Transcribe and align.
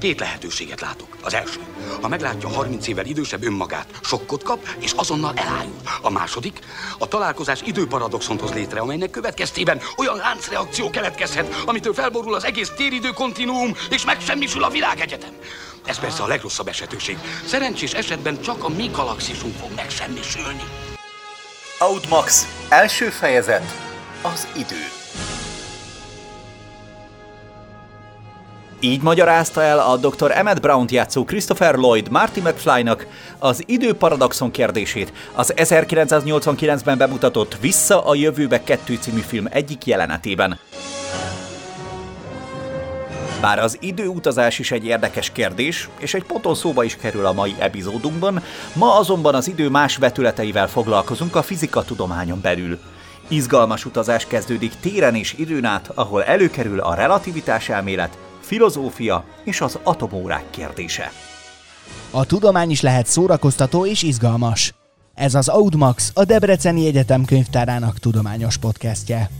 Két 0.00 0.20
lehetőséget 0.20 0.80
látok. 0.80 1.16
Az 1.22 1.34
első, 1.34 1.60
ha 2.00 2.08
meglátja 2.08 2.48
30 2.48 2.86
évvel 2.86 3.06
idősebb 3.06 3.44
önmagát, 3.44 3.86
sokkot 4.02 4.42
kap, 4.42 4.68
és 4.78 4.92
azonnal 4.92 5.32
elájul. 5.36 5.76
A 6.02 6.10
második, 6.10 6.58
a 6.98 7.08
találkozás 7.08 7.62
időparadoxont 7.64 8.40
hoz 8.40 8.52
létre, 8.52 8.80
amelynek 8.80 9.10
következtében 9.10 9.80
olyan 9.96 10.16
láncreakció 10.16 10.90
keletkezhet, 10.90 11.62
amitől 11.66 11.94
felborul 11.94 12.34
az 12.34 12.44
egész 12.44 12.68
téridő 12.76 13.10
kontinuum, 13.10 13.76
és 13.90 14.04
megsemmisül 14.04 14.64
a 14.64 14.70
világegyetem. 14.70 15.32
Ez 15.84 15.98
persze 15.98 16.22
a 16.22 16.26
legrosszabb 16.26 16.68
esetőség. 16.68 17.18
Szerencsés 17.46 17.92
esetben 17.92 18.40
csak 18.40 18.64
a 18.64 18.68
mi 18.68 18.90
galaxisunk 18.92 19.56
fog 19.56 19.70
megsemmisülni. 19.74 20.64
Outmax, 21.78 22.46
első 22.68 23.08
fejezet, 23.08 23.74
az 24.22 24.46
idő. 24.56 24.99
Így 28.82 29.02
magyarázta 29.02 29.62
el 29.62 29.78
a 29.78 29.96
dr. 29.96 30.30
Emmett 30.34 30.60
brown 30.60 30.86
játszó 30.90 31.24
Christopher 31.24 31.74
Lloyd 31.74 32.10
Marty 32.10 32.40
McFly-nak 32.40 33.06
az 33.38 33.62
időparadoxon 33.66 34.50
kérdését 34.50 35.12
az 35.34 35.52
1989-ben 35.56 36.98
bemutatott 36.98 37.56
Vissza 37.60 38.04
a 38.04 38.14
jövőbe 38.14 38.62
2 38.62 38.98
című 39.00 39.20
film 39.20 39.46
egyik 39.50 39.86
jelenetében. 39.86 40.58
Bár 43.40 43.58
az 43.58 43.76
időutazás 43.80 44.58
is 44.58 44.70
egy 44.70 44.84
érdekes 44.84 45.30
kérdés, 45.32 45.88
és 45.98 46.14
egy 46.14 46.24
ponton 46.24 46.54
szóba 46.54 46.84
is 46.84 46.96
kerül 46.96 47.26
a 47.26 47.32
mai 47.32 47.54
epizódunkban, 47.58 48.42
ma 48.72 48.98
azonban 48.98 49.34
az 49.34 49.48
idő 49.48 49.68
más 49.68 49.96
vetületeivel 49.96 50.68
foglalkozunk 50.68 51.36
a 51.36 51.42
fizika 51.42 51.82
tudományon 51.82 52.40
belül. 52.40 52.78
Izgalmas 53.28 53.84
utazás 53.84 54.26
kezdődik 54.26 54.72
téren 54.80 55.14
és 55.14 55.34
időn 55.38 55.64
át, 55.64 55.90
ahol 55.94 56.24
előkerül 56.24 56.80
a 56.80 56.94
relativitás 56.94 57.68
elmélet, 57.68 58.18
filozófia 58.50 59.24
és 59.44 59.60
az 59.60 59.78
atomórák 59.82 60.44
kérdése. 60.50 61.12
A 62.10 62.26
tudomány 62.26 62.70
is 62.70 62.80
lehet 62.80 63.06
szórakoztató 63.06 63.86
és 63.86 64.02
izgalmas. 64.02 64.74
Ez 65.14 65.34
az 65.34 65.48
Audmax, 65.48 66.10
a 66.14 66.24
Debreceni 66.24 66.86
Egyetem 66.86 67.24
könyvtárának 67.24 67.98
tudományos 67.98 68.56
podcastje. 68.56 69.30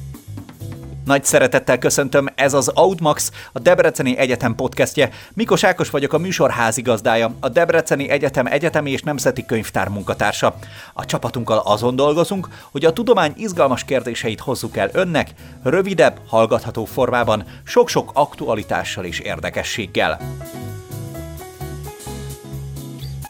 Nagy 1.11 1.25
szeretettel 1.25 1.79
köszöntöm, 1.79 2.27
ez 2.35 2.55
az 2.55 2.71
Outmax, 2.75 3.31
a 3.53 3.59
Debreceni 3.59 4.17
Egyetem 4.17 4.55
podcastje. 4.55 5.11
Mikos 5.35 5.65
Ákos 5.65 5.91
vagyok, 5.91 6.13
a 6.13 6.19
műsor 6.19 6.51
házigazdája, 6.51 7.35
a 7.41 7.49
Debreceni 7.49 8.09
Egyetem 8.09 8.47
egyetemi 8.47 8.91
és 8.91 9.03
nemzeti 9.03 9.47
könyvtár 9.47 9.89
munkatársa. 9.89 10.55
A 10.95 11.05
csapatunkkal 11.05 11.59
azon 11.59 11.97
dolgozunk, 11.97 12.49
hogy 12.71 12.85
a 12.85 12.93
tudomány 12.93 13.33
izgalmas 13.37 13.85
kérdéseit 13.85 14.41
hozzuk 14.41 14.77
el 14.77 14.91
önnek, 14.93 15.31
rövidebb, 15.63 16.19
hallgatható 16.27 16.85
formában, 16.85 17.45
sok-sok 17.65 18.11
aktualitással 18.15 19.05
és 19.05 19.19
érdekességgel. 19.19 20.19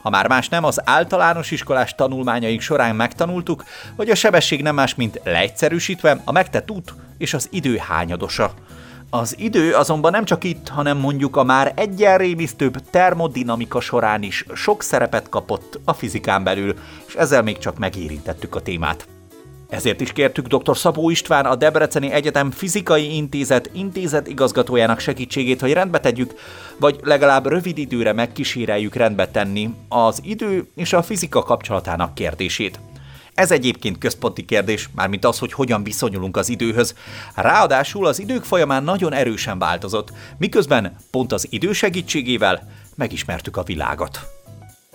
Ha 0.03 0.11
már 0.11 0.29
más 0.29 0.49
nem, 0.49 0.65
az 0.65 0.81
általános 0.85 1.51
iskolás 1.51 1.95
tanulmányaink 1.95 2.61
során 2.61 2.97
megtanultuk, 2.97 3.65
hogy 3.97 4.11
a 4.11 4.15
sebesség 4.15 4.63
nem 4.63 4.75
más, 4.75 4.95
mint 4.95 5.21
leegyszerűsítve 5.25 6.21
a 6.25 6.33
megtett 6.33 6.71
út 6.71 6.95
és 7.19 7.35
az 7.35 7.49
idő 7.51 7.77
hányadosa. 7.77 8.53
Az 9.11 9.39
idő 9.39 9.75
azonban 9.75 10.11
nem 10.11 10.25
csak 10.25 10.45
itt, 10.45 10.69
hanem 10.69 10.97
mondjuk 10.97 11.37
a 11.37 11.43
már 11.43 11.73
egyenrémisztőbb 11.77 12.91
termodinamika 12.91 13.81
során 13.81 14.23
is 14.23 14.45
sok 14.55 14.83
szerepet 14.83 15.29
kapott 15.29 15.81
a 15.85 15.93
fizikán 15.93 16.45
belül, 16.45 16.75
és 17.07 17.15
ezzel 17.15 17.43
még 17.43 17.59
csak 17.59 17.79
megérintettük 17.79 18.55
a 18.55 18.61
témát. 18.61 19.07
Ezért 19.71 20.01
is 20.01 20.13
kértük 20.13 20.47
dr. 20.47 20.77
Szabó 20.77 21.11
István, 21.11 21.47
a 21.47 21.55
Debreceni 21.55 22.11
Egyetem 22.11 22.51
Fizikai 22.51 23.17
Intézet 23.17 23.71
intézet 23.73 24.29
igazgatójának 24.29 24.99
segítségét, 24.99 25.61
hogy 25.61 25.73
rendbe 25.73 26.01
tegyük, 26.01 26.35
vagy 26.79 27.01
legalább 27.03 27.47
rövid 27.47 27.79
időre 27.79 28.13
megkíséreljük 28.13 28.95
rendbe 28.95 29.29
tenni 29.29 29.71
az 29.89 30.21
idő 30.25 30.67
és 30.77 30.93
a 30.93 31.03
fizika 31.03 31.43
kapcsolatának 31.43 32.15
kérdését. 32.15 32.81
Ez 33.35 33.51
egyébként 33.51 33.99
központi 33.99 34.45
kérdés, 34.45 34.89
mármint 34.95 35.25
az, 35.25 35.39
hogy 35.39 35.53
hogyan 35.53 35.85
viszonyulunk 35.85 36.37
az 36.37 36.49
időhöz. 36.49 36.95
Ráadásul 37.35 38.07
az 38.07 38.19
idők 38.19 38.45
folyamán 38.45 38.85
nagyon 38.85 39.13
erősen 39.13 39.59
változott, 39.59 40.13
miközben 40.39 40.97
pont 41.11 41.33
az 41.33 41.47
idő 41.51 41.73
segítségével 41.73 42.69
megismertük 42.95 43.57
a 43.57 43.63
világot. 43.63 44.40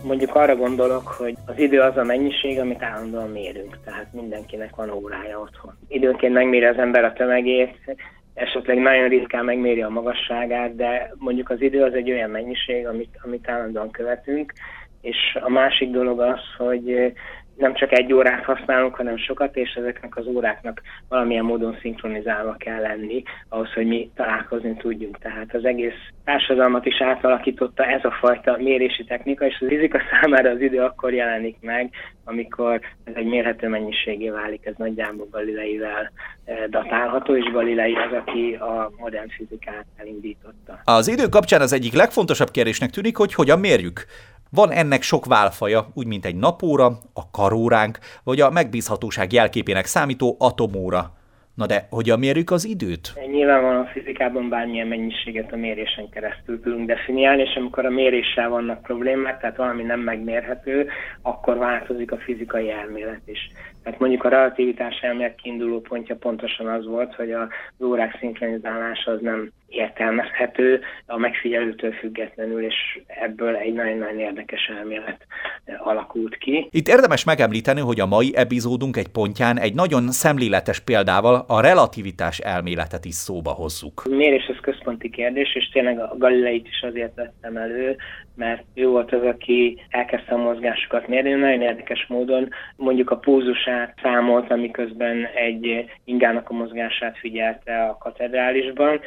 Mondjuk 0.06 0.36
arra 0.36 0.56
gondolok, 0.56 1.08
hogy 1.08 1.36
az 1.46 1.58
idő 1.58 1.80
az 1.80 1.98
a 1.98 2.04
mennyiség, 2.04 2.60
amit 2.60 2.84
állandóan 2.84 3.30
mérünk, 3.30 3.78
tehát 3.84 4.14
mindenkinek 4.14 4.76
van 4.76 4.90
órája 4.90 5.40
otthon. 5.40 5.78
Időnként 5.88 6.34
megméri 6.34 6.66
az 6.66 6.78
ember 6.78 7.04
a 7.04 7.14
tömegét, 7.14 7.98
esetleg 8.34 8.78
nagyon 8.78 9.08
ritkán 9.10 9.46
megméri 9.46 9.82
a 9.82 9.90
magasságát, 9.90 10.76
de 10.76 11.14
mondjuk 11.18 11.50
az 11.50 11.62
idő 11.62 11.84
az 11.84 11.94
egy 11.94 12.12
olyan 12.12 12.30
mennyiség, 12.30 12.88
amit, 12.88 13.20
amit 13.24 13.50
állandóan 13.50 13.92
követünk, 13.92 14.54
és 15.02 15.38
a 15.42 15.50
másik 15.50 15.92
dolog 15.92 16.20
az, 16.20 16.40
hogy 16.58 17.14
nem 17.58 17.74
csak 17.74 17.92
egy 17.92 18.14
órát 18.14 18.44
használunk, 18.44 18.96
hanem 18.96 19.18
sokat, 19.18 19.56
és 19.56 19.74
ezeknek 19.74 20.18
az 20.18 20.28
óráknak 20.28 20.82
valamilyen 21.10 21.46
módon 21.46 21.78
szinkronizálva 21.82 22.56
kell 22.60 22.82
lenni, 22.82 23.24
ahhoz, 23.50 23.74
hogy 23.74 23.88
mi 23.88 24.10
találkozni 24.16 24.76
tudjunk. 24.76 25.18
Tehát 25.18 25.54
az 25.54 25.66
egész 25.66 25.94
társadalmat 26.24 26.86
is 26.86 27.02
átalakította 27.02 27.86
ez 27.86 28.04
a 28.04 28.12
fajta 28.12 28.58
mérési 28.58 29.04
technika, 29.04 29.46
és 29.46 29.58
az 29.60 29.68
fizika 29.68 30.00
számára 30.12 30.50
az 30.50 30.62
idő 30.62 30.82
akkor 30.82 31.14
jelenik 31.14 31.58
meg, 31.62 31.90
amikor 32.24 32.80
ez 33.04 33.14
egy 33.16 33.26
mérhető 33.26 33.68
mennyiségé 33.68 34.30
válik, 34.30 34.66
ez 34.66 34.74
nagyjából 34.78 35.28
Galileivel 35.32 36.12
eh, 36.46 36.58
datálható, 36.70 37.36
és 37.36 37.52
Galilei 37.52 37.94
az, 37.94 38.18
aki 38.26 38.54
a 38.54 38.92
modern 38.98 39.30
fizikát 39.30 39.86
elindította. 39.98 40.80
Az 40.84 41.08
idő 41.08 41.28
kapcsán 41.28 41.62
az 41.62 41.74
egyik 41.74 41.94
legfontosabb 41.94 42.52
kérdésnek 42.52 42.90
tűnik, 42.90 43.18
hogy 43.18 43.34
hogyan 43.34 43.60
mérjük. 43.60 44.06
Van 44.52 44.72
ennek 44.72 45.02
sok 45.02 45.26
válfaja, 45.26 45.88
úgy 45.94 46.08
mint 46.08 46.26
egy 46.26 46.36
napóra, 46.36 46.86
a 47.14 47.30
karóránk, 47.32 47.98
vagy 48.24 48.42
a 48.42 48.50
megbízhatóság 48.50 49.34
jelképének 49.34 49.86
számító 49.86 50.36
atomóra. 50.40 51.14
Na 51.56 51.66
de 51.66 51.88
hogyan 51.90 52.20
mérjük 52.20 52.52
az 52.52 52.66
időt? 52.66 53.14
Nyilvánvalóan 53.32 53.86
a 53.86 53.90
fizikában 53.90 54.50
bármilyen 54.50 54.88
mennyiséget 54.88 55.52
a 55.52 55.56
mérésen 55.56 56.10
keresztül 56.10 56.62
tudunk 56.62 56.88
definiálni, 56.88 57.42
és 57.42 57.56
amikor 57.56 57.86
a 57.86 57.90
méréssel 57.90 58.50
vannak 58.50 58.82
problémák, 58.82 59.40
tehát 59.40 59.56
valami 59.56 59.84
nem 59.84 60.00
megmérhető, 60.00 60.88
akkor 61.22 61.58
változik 61.58 62.12
a 62.12 62.18
fizikai 62.18 62.72
elmélet 62.72 63.22
is. 63.26 63.52
Tehát 63.84 64.00
mondjuk 64.00 64.24
a 64.24 64.30
relativitás 64.30 65.00
elmélet 65.02 65.36
kiinduló 65.36 65.82
pontja 65.82 66.16
pontosan 66.16 66.68
az 66.68 66.86
volt, 66.86 67.16
hogy 67.16 67.32
a 67.32 67.48
órák 67.80 68.18
szinkronizálása 68.20 69.12
az 69.12 69.22
nem 69.22 69.52
értelmezhető 69.76 70.82
a 71.06 71.18
megfigyelőtől 71.18 71.92
függetlenül, 71.92 72.64
és 72.64 73.00
ebből 73.08 73.56
egy 73.56 73.74
nagyon-nagyon 73.74 74.20
érdekes 74.20 74.72
elmélet 74.78 75.26
alakult 75.78 76.38
ki. 76.38 76.68
Itt 76.72 76.88
érdemes 76.88 77.24
megemlíteni, 77.24 77.80
hogy 77.80 78.00
a 78.00 78.06
mai 78.06 78.32
epizódunk 78.36 78.98
egy 78.98 79.08
pontján 79.08 79.60
egy 79.60 79.74
nagyon 79.74 80.12
szemléletes 80.12 80.80
példával 80.80 81.46
a 81.48 81.62
relativitás 81.62 82.40
elméletet 82.40 83.06
is 83.06 83.14
szóba 83.14 83.52
hozzuk. 83.52 84.04
Mérés 84.10 84.48
az 84.48 84.58
központi 84.62 85.10
kérdés, 85.10 85.56
és 85.56 85.70
tényleg 85.70 86.00
a 86.00 86.16
Galileit 86.18 86.68
is 86.68 86.82
azért 86.82 87.16
vettem 87.16 87.58
elő, 87.58 87.96
mert 88.36 88.64
ő 88.74 88.88
volt 88.88 89.14
az, 89.14 89.24
aki 89.24 89.82
elkezdte 89.90 90.34
a 90.34 90.38
mozgásokat 90.38 91.08
mérni, 91.08 91.32
nagyon 91.32 91.62
érdekes 91.62 92.06
módon 92.08 92.50
mondjuk 92.76 93.10
a 93.12 93.18
pózusát 93.18 94.00
számolt, 94.04 94.56
miközben 94.56 95.26
egy 95.36 95.86
ingának 96.04 96.50
a 96.50 96.54
mozgását 96.54 97.18
figyelte 97.18 97.84
a 97.84 97.98
katedrálisban. 97.98 99.00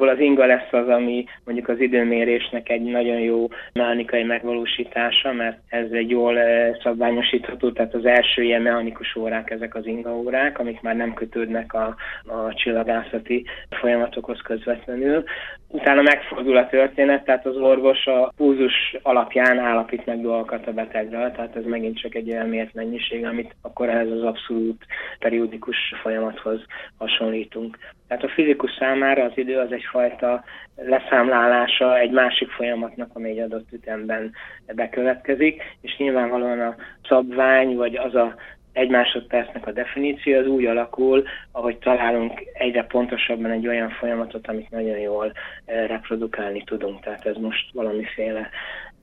Igaziból 0.00 0.26
az 0.26 0.30
inga 0.30 0.46
lesz 0.46 0.72
az, 0.72 0.88
ami 0.88 1.24
mondjuk 1.44 1.68
az 1.68 1.80
időmérésnek 1.80 2.68
egy 2.68 2.82
nagyon 2.82 3.20
jó 3.20 3.48
mechanikai 3.72 4.22
megvalósítása, 4.22 5.32
mert 5.32 5.58
ez 5.68 5.90
egy 5.90 6.10
jól 6.10 6.38
eh, 6.38 6.76
szabványosítható, 6.82 7.70
tehát 7.70 7.94
az 7.94 8.04
első 8.04 8.42
ilyen 8.42 8.62
mechanikus 8.62 9.16
órák 9.16 9.50
ezek 9.50 9.74
az 9.74 9.86
inga 9.86 10.16
órák, 10.16 10.58
amik 10.58 10.80
már 10.80 10.96
nem 10.96 11.14
kötődnek 11.14 11.74
a, 11.74 11.96
a 12.26 12.54
csillagászati 12.54 13.44
folyamatokhoz 13.70 14.40
közvetlenül. 14.40 15.24
Utána 15.68 16.02
megfordul 16.02 16.56
a 16.56 16.66
történet, 16.66 17.24
tehát 17.24 17.46
az 17.46 17.56
orvos 17.56 18.06
a 18.06 18.32
púzus 18.36 18.96
alapján 19.02 19.58
állapít 19.58 20.06
meg 20.06 20.20
dolgokat 20.20 20.66
a 20.66 20.72
betegről, 20.72 21.30
tehát 21.30 21.56
ez 21.56 21.64
megint 21.64 22.00
csak 22.00 22.14
egy 22.14 22.30
olyan 22.30 22.48
mért 22.48 22.74
mennyiség, 22.74 23.24
amit 23.24 23.54
akkor 23.62 23.88
ehhez 23.88 24.10
az 24.10 24.22
abszolút 24.22 24.84
periódikus 25.18 25.76
folyamathoz 26.02 26.60
hasonlítunk. 26.98 27.78
Tehát 28.10 28.24
a 28.24 28.28
fizikus 28.28 28.70
számára 28.78 29.24
az 29.24 29.32
idő 29.34 29.58
az 29.58 29.72
egyfajta 29.80 30.44
leszámlálása 30.76 31.98
egy 31.98 32.10
másik 32.10 32.50
folyamatnak, 32.50 33.10
ami 33.12 33.30
egy 33.30 33.38
adott 33.38 33.72
ütemben 33.72 34.32
bekövetkezik, 34.74 35.62
és 35.80 35.96
nyilvánvalóan 35.96 36.60
a 36.60 36.74
szabvány, 37.08 37.76
vagy 37.76 37.96
az 37.96 38.14
a 38.14 38.34
egy 38.72 38.90
másodpercnek 38.90 39.66
a 39.66 39.72
definíció 39.72 40.38
az 40.38 40.46
úgy 40.46 40.64
alakul, 40.64 41.24
ahogy 41.52 41.78
találunk 41.78 42.42
egyre 42.52 42.84
pontosabban 42.84 43.50
egy 43.50 43.66
olyan 43.66 43.90
folyamatot, 43.90 44.48
amit 44.48 44.70
nagyon 44.70 44.98
jól 44.98 45.32
eh, 45.64 45.86
reprodukálni 45.86 46.64
tudunk. 46.64 47.00
Tehát 47.00 47.26
ez 47.26 47.36
most 47.36 47.72
valamiféle 47.72 48.48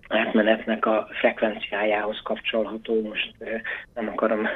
átmenetnek 0.10 0.86
a 0.86 1.08
frekvenciájához 1.12 2.20
kapcsolható. 2.24 3.02
Most 3.02 3.34
nem 3.96 4.08
akarom 4.08 4.48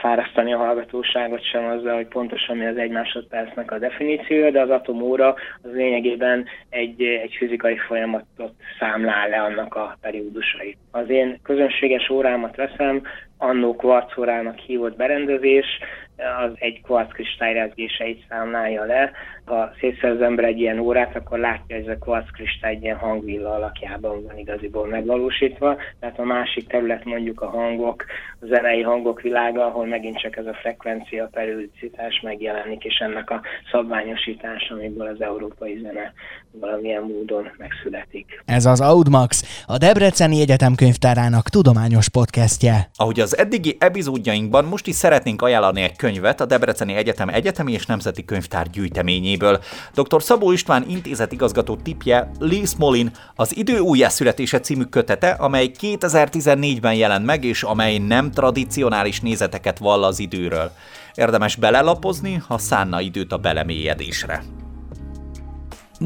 fárasztani 0.00 0.52
a 0.52 0.58
hallgatóságot 0.58 1.44
sem 1.50 1.64
azzal, 1.64 1.94
hogy 1.94 2.06
pontosan 2.06 2.56
mi 2.56 2.66
az 2.66 2.76
egy 2.76 2.90
másodpercnek 2.90 3.70
a 3.70 3.78
definíciója, 3.78 4.50
de 4.50 4.60
az 4.60 4.70
atomóra 4.70 5.34
az 5.62 5.70
lényegében 5.72 6.46
egy, 6.68 7.02
egy 7.02 7.34
fizikai 7.38 7.76
folyamatot 7.76 8.52
számlál 8.78 9.28
le 9.28 9.42
annak 9.42 9.74
a 9.74 9.96
periódusait. 10.00 10.78
Az 10.90 11.08
én 11.08 11.38
közönséges 11.42 12.10
órámat 12.10 12.56
veszem, 12.56 13.02
annó 13.42 13.76
kvarcórának 13.76 14.58
hívott 14.58 14.96
berendezés, 14.96 15.66
az 16.16 16.50
egy 16.54 16.80
kvarc 16.82 17.12
kristályrezgéseit 17.12 18.24
számlálja 18.28 18.84
le. 18.84 19.10
Ha 19.44 19.72
szétszerz 19.80 20.14
az 20.14 20.22
ember 20.22 20.44
egy 20.44 20.60
ilyen 20.60 20.78
órát, 20.78 21.16
akkor 21.16 21.38
látja, 21.38 21.76
hogy 21.76 21.88
ez 21.88 21.96
a 21.96 21.98
kvarc 21.98 22.30
kristály 22.30 22.74
egy 22.74 22.82
ilyen 22.82 22.96
hangvilla 22.96 23.54
alakjában 23.54 24.22
van 24.22 24.38
igaziból 24.38 24.86
megvalósítva. 24.86 25.76
Tehát 26.00 26.18
a 26.18 26.24
másik 26.24 26.66
terület 26.66 27.04
mondjuk 27.04 27.40
a 27.40 27.48
hangok, 27.48 28.04
a 28.40 28.46
zenei 28.46 28.82
hangok 28.82 29.20
világa, 29.20 29.66
ahol 29.66 29.86
megint 29.86 30.18
csak 30.18 30.36
ez 30.36 30.46
a 30.46 30.54
frekvencia, 30.54 31.28
periodicitás 31.32 32.20
megjelenik, 32.20 32.84
és 32.84 32.98
ennek 32.98 33.30
a 33.30 33.40
szabványosítása, 33.70 34.74
amiből 34.74 35.06
az 35.06 35.20
európai 35.20 35.78
zene 35.82 36.12
valamilyen 36.60 37.02
módon 37.02 37.50
megszületik. 37.58 38.42
Ez 38.44 38.66
az 38.66 38.80
Audmax, 38.80 39.62
a 39.66 39.78
Debreceni 39.78 40.40
Egyetem 40.40 40.74
könyvtárának 40.74 41.48
tudományos 41.48 42.08
podcastje. 42.08 42.90
Ahogy 42.96 43.20
az 43.20 43.38
eddigi 43.38 43.76
epizódjainkban 43.78 44.64
most 44.64 44.86
is 44.86 44.94
szeretnénk 44.94 45.42
ajánlani 45.42 45.82
egy 45.82 45.96
könyvet 45.96 46.40
a 46.40 46.46
Debreceni 46.46 46.94
Egyetem 46.94 47.28
Egyetemi 47.28 47.72
és 47.72 47.86
Nemzeti 47.86 48.24
Könyvtár 48.24 48.70
gyűjteményéből. 48.70 49.60
Dr. 49.94 50.22
Szabó 50.22 50.52
István 50.52 50.84
intézetigazgató 50.88 51.76
tipje 51.76 52.30
Lee 52.38 52.66
Smolin 52.66 53.10
az 53.34 53.56
Idő 53.56 53.78
újjászületése 53.78 54.60
című 54.60 54.84
kötete, 54.84 55.30
amely 55.30 55.70
2014-ben 55.80 56.94
jelent 56.94 57.24
meg, 57.24 57.44
és 57.44 57.62
amely 57.62 57.98
nem 57.98 58.30
tradicionális 58.30 59.20
nézeteket 59.20 59.78
vall 59.78 60.04
az 60.04 60.18
időről. 60.18 60.70
Érdemes 61.14 61.56
belelapozni, 61.56 62.42
ha 62.46 62.58
szánna 62.58 63.00
időt 63.00 63.32
a 63.32 63.36
belemélyedésre. 63.36 64.42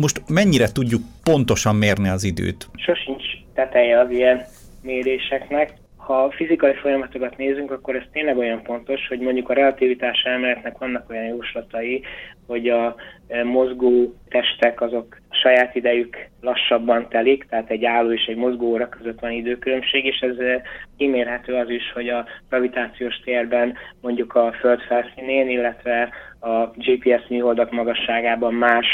Most 0.01 0.23
mennyire 0.29 0.73
tudjuk 0.73 1.03
pontosan 1.25 1.77
mérni 1.77 2.09
az 2.09 2.25
időt? 2.25 2.69
Sosincs 2.75 3.25
teteje 3.55 4.01
az 4.01 4.11
ilyen 4.11 4.45
méréseknek. 4.83 5.73
Ha 5.97 6.31
fizikai 6.31 6.75
folyamatokat 6.75 7.37
nézünk, 7.37 7.71
akkor 7.71 7.97
ez 7.97 8.03
tényleg 8.13 8.37
olyan 8.37 8.63
fontos, 8.65 9.09
hogy 9.09 9.19
mondjuk 9.19 9.49
a 9.49 9.55
relativitás 9.55 10.23
elméletnek 10.23 10.79
vannak 10.79 11.11
olyan 11.11 11.25
jóslatai, 11.25 12.03
hogy 12.47 12.69
a 12.69 12.95
e, 13.29 13.45
mozgó 13.45 14.15
testek 14.29 14.81
azok 14.81 15.17
saját 15.31 15.75
idejük 15.75 16.17
lassabban 16.41 17.09
telik, 17.09 17.47
tehát 17.49 17.71
egy 17.71 17.85
álló 17.85 18.13
és 18.13 18.25
egy 18.25 18.37
mozgó 18.37 18.67
óra 18.67 18.89
között 18.89 19.21
van 19.21 19.31
időkülönbség, 19.31 20.05
és 20.05 20.19
ez 20.19 20.37
e, 20.37 20.63
kimérhető 20.97 21.55
az 21.55 21.71
is, 21.71 21.93
hogy 21.95 22.09
a 22.09 22.27
gravitációs 22.49 23.17
térben 23.25 23.75
mondjuk 24.01 24.35
a 24.35 24.53
Föld 24.61 24.81
felszínén, 24.81 25.49
illetve 25.49 26.09
a 26.41 26.65
GPS 26.67 27.29
műholdak 27.29 27.71
magasságában 27.71 28.55
más 28.55 28.87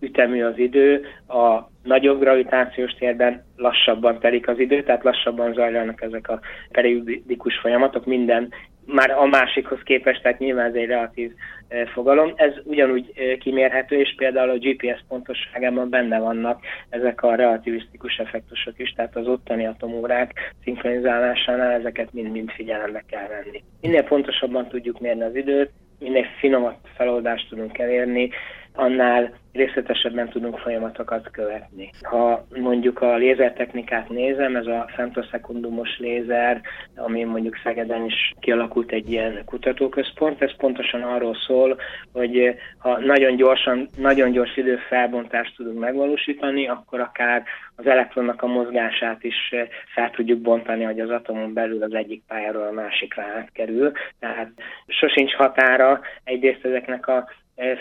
ütemű 0.00 0.42
az 0.42 0.58
idő, 0.58 1.04
a 1.28 1.70
nagyobb 1.82 2.20
gravitációs 2.20 2.92
térben 2.92 3.44
lassabban 3.56 4.18
telik 4.18 4.48
az 4.48 4.58
idő, 4.58 4.82
tehát 4.82 5.04
lassabban 5.04 5.52
zajlanak 5.52 6.02
ezek 6.02 6.28
a 6.28 6.40
periódikus 6.70 7.58
folyamatok, 7.58 8.06
minden 8.06 8.52
már 8.92 9.10
a 9.10 9.26
másikhoz 9.26 9.78
képest, 9.84 10.22
tehát 10.22 10.38
nyilván 10.38 10.66
ez 10.66 10.74
egy 10.74 10.86
relatív 10.86 11.32
e, 11.68 11.86
fogalom. 11.86 12.32
Ez 12.36 12.52
ugyanúgy 12.64 13.12
e, 13.14 13.36
kimérhető, 13.36 14.00
és 14.00 14.14
például 14.16 14.50
a 14.50 14.58
GPS 14.58 15.04
pontosságában 15.08 15.90
benne 15.90 16.18
vannak 16.18 16.60
ezek 16.88 17.22
a 17.22 17.34
relativisztikus 17.34 18.16
effektusok 18.16 18.78
is, 18.78 18.92
tehát 18.92 19.16
az 19.16 19.26
ottani 19.26 19.66
atomórák 19.66 20.54
szinkronizálásánál 20.62 21.70
ezeket 21.70 22.12
mind-mind 22.12 22.50
figyelembe 22.50 23.04
kell 23.10 23.28
venni. 23.28 23.62
Minél 23.80 24.02
pontosabban 24.02 24.68
tudjuk 24.68 25.00
mérni 25.00 25.22
az 25.22 25.34
időt, 25.34 25.70
minél 25.98 26.26
finomabb 26.38 26.78
feloldást 26.96 27.48
tudunk 27.48 27.78
elérni, 27.78 28.30
annál 28.78 29.32
részletesebben 29.52 30.28
tudunk 30.28 30.58
folyamatokat 30.58 31.30
követni. 31.30 31.90
Ha 32.02 32.46
mondjuk 32.60 33.00
a 33.00 33.16
lézertechnikát 33.16 34.08
nézem, 34.08 34.56
ez 34.56 34.66
a 34.66 34.90
femtoszekundumos 34.94 35.98
lézer, 35.98 36.60
ami 36.96 37.24
mondjuk 37.24 37.60
Szegeden 37.62 38.04
is 38.04 38.34
kialakult 38.40 38.92
egy 38.92 39.10
ilyen 39.10 39.42
kutatóközpont, 39.44 40.42
ez 40.42 40.56
pontosan 40.56 41.02
arról 41.02 41.36
szól, 41.46 41.76
hogy 42.12 42.54
ha 42.78 42.98
nagyon 42.98 43.36
gyorsan, 43.36 43.88
nagyon 43.96 44.30
gyors 44.30 44.56
időfelbontást 44.56 45.56
tudunk 45.56 45.78
megvalósítani, 45.78 46.68
akkor 46.68 47.00
akár 47.00 47.42
az 47.76 47.86
elektronnak 47.86 48.42
a 48.42 48.46
mozgását 48.46 49.24
is 49.24 49.54
fel 49.94 50.10
tudjuk 50.10 50.40
bontani, 50.40 50.84
hogy 50.84 51.00
az 51.00 51.10
atomon 51.10 51.52
belül 51.52 51.82
az 51.82 51.94
egyik 51.94 52.22
pályáról 52.26 52.66
a 52.66 52.72
másikra 52.72 53.22
átkerül. 53.22 53.92
Tehát 54.18 54.50
sosincs 54.86 55.34
határa 55.34 56.00
egyrészt 56.24 56.64
ezeknek 56.64 57.06
a 57.08 57.28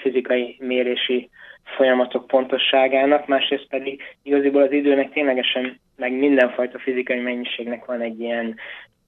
fizikai 0.02 0.58
mérési 0.60 1.30
folyamatok 1.64 2.28
pontosságának, 2.28 3.28
másrészt 3.28 3.68
pedig 3.70 4.02
igaziból 4.24 4.62
az 4.62 4.72
időnek 4.72 5.12
ténylegesen, 5.12 5.80
meg 5.96 6.12
mindenfajta 6.12 6.80
fizikai 6.80 7.20
mennyiségnek 7.20 7.86
van 7.86 8.02
egy 8.02 8.20
ilyen 8.20 8.56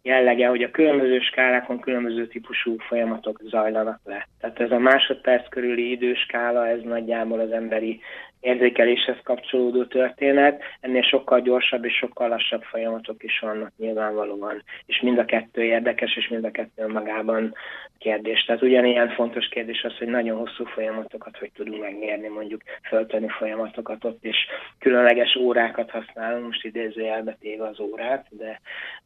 jellege, 0.02 0.48
hogy 0.48 0.64
a 0.64 0.72
különböző 0.72 1.20
skálákon 1.20 1.80
különböző 1.80 2.28
típusú 2.28 2.76
folyamatok 2.78 3.40
zajlanak 3.44 4.00
le. 4.04 4.28
Tehát 4.40 4.60
ez 4.60 4.72
a 4.72 4.80
másodperc 4.80 5.50
körüli 5.50 5.92
időskála, 5.92 6.68
ez 6.68 6.82
nagyjából 6.84 7.40
az 7.40 7.52
emberi 7.52 8.00
érzékeléshez 8.40 9.18
kapcsolódó 9.24 9.86
történet, 9.86 10.62
ennél 10.80 11.02
sokkal 11.02 11.42
gyorsabb 11.42 11.86
és 11.86 11.94
sokkal 11.94 12.28
lassabb 12.28 12.64
folyamatok 12.64 13.24
is 13.24 13.40
vannak 13.40 13.72
nyilvánvalóan, 13.78 14.64
és 14.86 15.02
mind 15.02 15.18
a 15.18 15.26
kettő 15.26 15.64
érdekes, 15.64 16.16
és 16.16 16.28
mind 16.28 16.44
a 16.44 16.52
kettő 16.52 16.88
magában 16.88 17.54
kérdés. 17.98 18.44
Tehát 18.44 18.62
ugyanilyen 18.62 19.10
fontos 19.10 19.48
kérdés 19.48 19.84
az, 19.84 19.98
hogy 19.98 20.08
nagyon 20.08 20.38
hosszú 20.38 20.66
folyamatokat 20.66 21.38
hogy 21.38 21.52
tudunk 21.52 21.82
megmérni, 21.82 22.28
mondjuk 22.28 22.62
föltani 22.84 23.28
folyamatokat 23.28 24.06
ott, 24.06 24.24
és 24.24 24.38
különleges 24.80 25.36
órákat 25.36 25.90
használunk, 25.90 26.46
most 26.46 26.66
idézőjelbe 26.66 27.38
téve 27.40 27.68
az 27.68 27.80
órát, 27.80 28.28
de, 28.30 28.62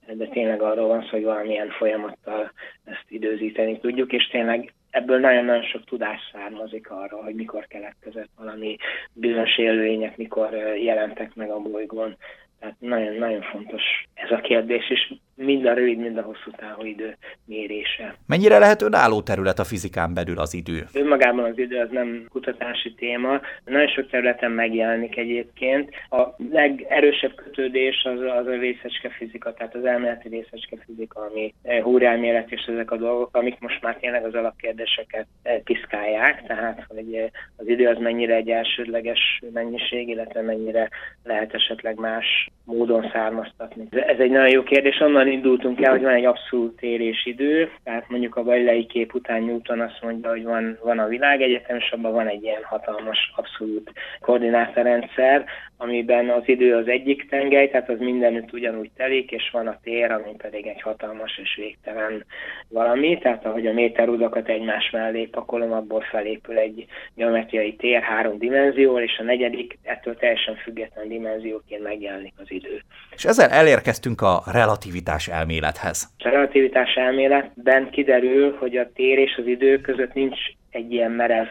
de 0.08 0.26
tényleg 0.26 0.62
arról 0.62 0.88
van 0.88 1.02
szó, 1.02 1.10
hogy 1.10 1.24
valamilyen 1.24 1.70
folyamattal 1.70 2.52
ezt 2.86 3.06
időzíteni 3.08 3.80
tudjuk, 3.80 4.12
és 4.12 4.28
tényleg 4.28 4.74
ebből 4.94 5.19
nagyon-nagyon 5.19 5.63
sok 5.63 5.84
tudás 5.84 6.19
származik 6.31 6.92
arra, 6.92 7.24
hogy 7.24 7.36
mikor 7.36 7.68
keletkezett 7.68 8.30
valami 8.38 8.78
bizonyos 9.13 9.57
élőlények, 9.57 10.18
mikor 10.18 10.54
jelentek 10.78 11.36
meg 11.36 11.50
a 11.50 11.60
bolygón. 11.60 12.18
Tehát 12.60 12.75
nagyon-nagyon 12.80 13.42
fontos 13.42 13.81
ez 14.24 14.31
a 14.31 14.42
kérdés, 14.42 14.90
és 14.90 15.14
mind 15.36 15.66
a 15.66 15.74
rövid, 15.74 15.98
mind 15.98 16.18
a 16.18 16.22
hosszú 16.22 16.52
távú 16.58 16.84
idő 16.84 17.18
mérése. 17.46 18.16
Mennyire 18.28 18.58
lehet 18.58 18.81
önálló 18.81 19.22
terület 19.22 19.60
a 19.60 19.64
fizikán 19.64 20.14
belül 20.14 20.40
az 20.40 20.54
idő? 20.54 20.86
Önmagában 20.94 21.46
az 21.46 21.58
idő 21.58 21.80
az 21.80 21.90
nem 21.92 22.25
kutatási 22.30 22.94
téma. 22.94 23.42
Nagyon 23.66 23.88
sok 23.88 24.10
területen 24.10 24.52
megjelenik 24.52 25.18
egyébként. 25.18 25.90
A 26.10 26.36
legerősebb 26.52 27.36
kötődés 27.36 28.04
az, 28.04 28.20
az 28.20 28.48
a 28.48 28.60
részecske 28.60 29.10
fizika, 29.10 29.53
tehát 29.53 29.75
az 29.75 29.86
elméleti 29.86 30.27
részecske 30.27 30.77
fizika, 30.86 31.22
ami 31.22 31.53
eh, 31.63 31.84
húrelmélet 31.84 32.51
és 32.51 32.65
ezek 32.68 32.92
a 32.92 32.98
dolgok, 32.98 33.36
amik 33.36 33.60
most 33.60 33.82
már 33.82 33.96
tényleg 33.96 34.25
az 34.25 34.34
alapkérdéseket 34.34 35.27
eh, 35.44 35.60
piszkálják, 35.63 36.44
tehát 36.48 36.86
hogy 36.88 37.13
eh, 37.13 37.30
az 37.58 37.68
idő 37.68 37.88
az 37.88 37.98
mennyire 37.98 38.36
egy 38.36 38.50
elsődleges 38.50 39.42
mennyiség, 39.53 40.10
illetve 40.10 40.42
mennyire 40.42 40.89
lehet 41.24 41.53
esetleg 41.53 42.00
más 42.00 42.50
módon 42.65 43.10
származtatni. 43.13 43.88
Ez 44.13 44.20
egy 44.20 44.32
nagyon 44.32 44.50
jó 44.50 44.63
kérdés, 44.63 45.00
onnan 45.00 45.27
indultunk 45.27 45.82
el, 45.82 45.91
hogy 45.91 46.01
van 46.01 46.13
egy 46.13 46.25
abszolút 46.25 46.75
térésidő, 46.75 47.72
tehát 47.84 48.10
mondjuk 48.10 48.36
a 48.36 48.43
Galilei 48.43 48.86
kép 48.86 49.13
után 49.13 49.43
Newton 49.43 49.79
azt 49.79 50.00
mondja, 50.01 50.29
hogy 50.29 50.43
van, 50.43 50.77
van 50.84 51.00
a 51.00 51.08
világegyetem, 51.08 51.77
és 51.77 51.91
abban 51.91 52.12
van 52.12 52.27
egy 52.27 52.43
ilyen 52.43 52.63
hatalmas 52.63 53.34
abszolút 53.36 53.91
koordinátarendszer, 54.22 55.46
amiben 55.84 56.29
az 56.29 56.43
idő 56.46 56.75
az 56.75 56.88
egyik 56.88 57.29
tengely, 57.29 57.70
tehát 57.70 57.89
az 57.89 58.00
mindenütt 58.00 58.53
ugyanúgy 58.53 58.89
telik, 58.98 59.32
és 59.32 59.50
van 59.51 59.67
a 59.67 59.79
tér, 59.84 60.12
ami 60.12 60.36
pedig 60.38 60.67
egy 60.67 60.82
hatalmas 60.82 61.38
és 61.43 61.55
végtelen 61.55 62.25
valami, 62.70 63.17
tehát 63.17 63.46
ahogy 63.46 63.67
a 63.67 63.74
méterudakat 63.74 64.50
egymás 64.50 64.89
mellé 64.89 65.25
pakolom, 65.25 65.72
abból 65.72 66.01
felépül 66.01 66.58
egy 66.58 66.86
geometriai 67.15 67.75
tér 67.75 68.01
három 68.01 68.38
dimenzió, 68.38 69.00
és 69.00 69.17
a 69.20 69.24
negyedik 69.24 69.77
ettől 69.84 70.15
teljesen 70.15 70.55
független 70.55 71.08
dimenzióként 71.08 71.84
megjelenik 71.84 72.34
az 72.38 72.51
idő. 72.51 72.82
És 73.15 73.25
ezzel 73.25 73.50
elérkeztünk 73.50 74.02
a 74.22 74.43
relativitás 74.51 75.27
elmélethez. 75.27 76.10
A 76.17 76.29
relativitás 76.29 76.95
elméletben 76.95 77.89
kiderül, 77.89 78.55
hogy 78.60 78.77
a 78.77 78.91
tér 78.93 79.17
és 79.17 79.36
az 79.38 79.48
idő 79.48 79.81
között 79.81 80.13
nincs 80.13 80.39
egy 80.69 80.91
ilyen 80.91 81.12
merev 81.12 81.48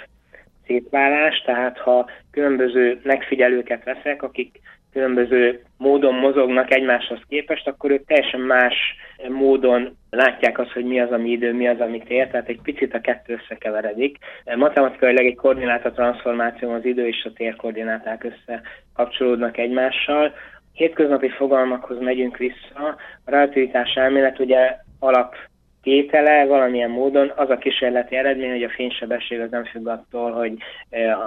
szétválás, 0.66 1.42
tehát 1.46 1.78
ha 1.78 2.10
különböző 2.30 3.00
megfigyelőket 3.02 3.84
veszek, 3.84 4.22
akik 4.22 4.60
különböző 4.92 5.62
módon 5.76 6.14
mozognak 6.14 6.74
egymáshoz 6.74 7.18
képest, 7.28 7.68
akkor 7.68 7.90
ők 7.90 8.06
teljesen 8.06 8.40
más 8.40 8.74
módon 9.28 9.96
látják 10.10 10.58
azt, 10.58 10.72
hogy 10.72 10.84
mi 10.84 11.00
az, 11.00 11.10
ami 11.10 11.30
idő, 11.30 11.52
mi 11.52 11.68
az, 11.68 11.80
amit 11.80 12.10
ér, 12.10 12.28
tehát 12.28 12.48
egy 12.48 12.60
picit 12.62 12.94
a 12.94 13.00
kettő 13.00 13.40
összekeveredik. 13.42 14.18
Matematikailag 14.56 15.24
egy 15.24 15.34
koordináta 15.34 15.90
transformáció 15.90 16.72
az 16.72 16.84
idő 16.84 17.06
és 17.06 17.24
a 17.24 17.32
tér 17.32 17.56
koordináták 17.56 18.24
összekapcsolódnak 18.24 19.58
egymással, 19.58 20.34
hétköznapi 20.72 21.28
fogalmakhoz 21.28 21.98
megyünk 22.00 22.36
vissza, 22.36 22.96
a 23.24 23.30
relativitás 23.30 23.94
elmélet 23.94 24.38
ugye 24.38 24.76
alap 24.98 25.34
tétele 25.82 26.46
valamilyen 26.46 26.90
módon 26.90 27.32
az 27.36 27.50
a 27.50 27.58
kísérleti 27.58 28.16
eredmény, 28.16 28.50
hogy 28.50 28.62
a 28.62 28.70
fénysebesség 28.70 29.40
az 29.40 29.50
nem 29.50 29.64
függ 29.64 29.86
attól, 29.86 30.32
hogy 30.32 30.52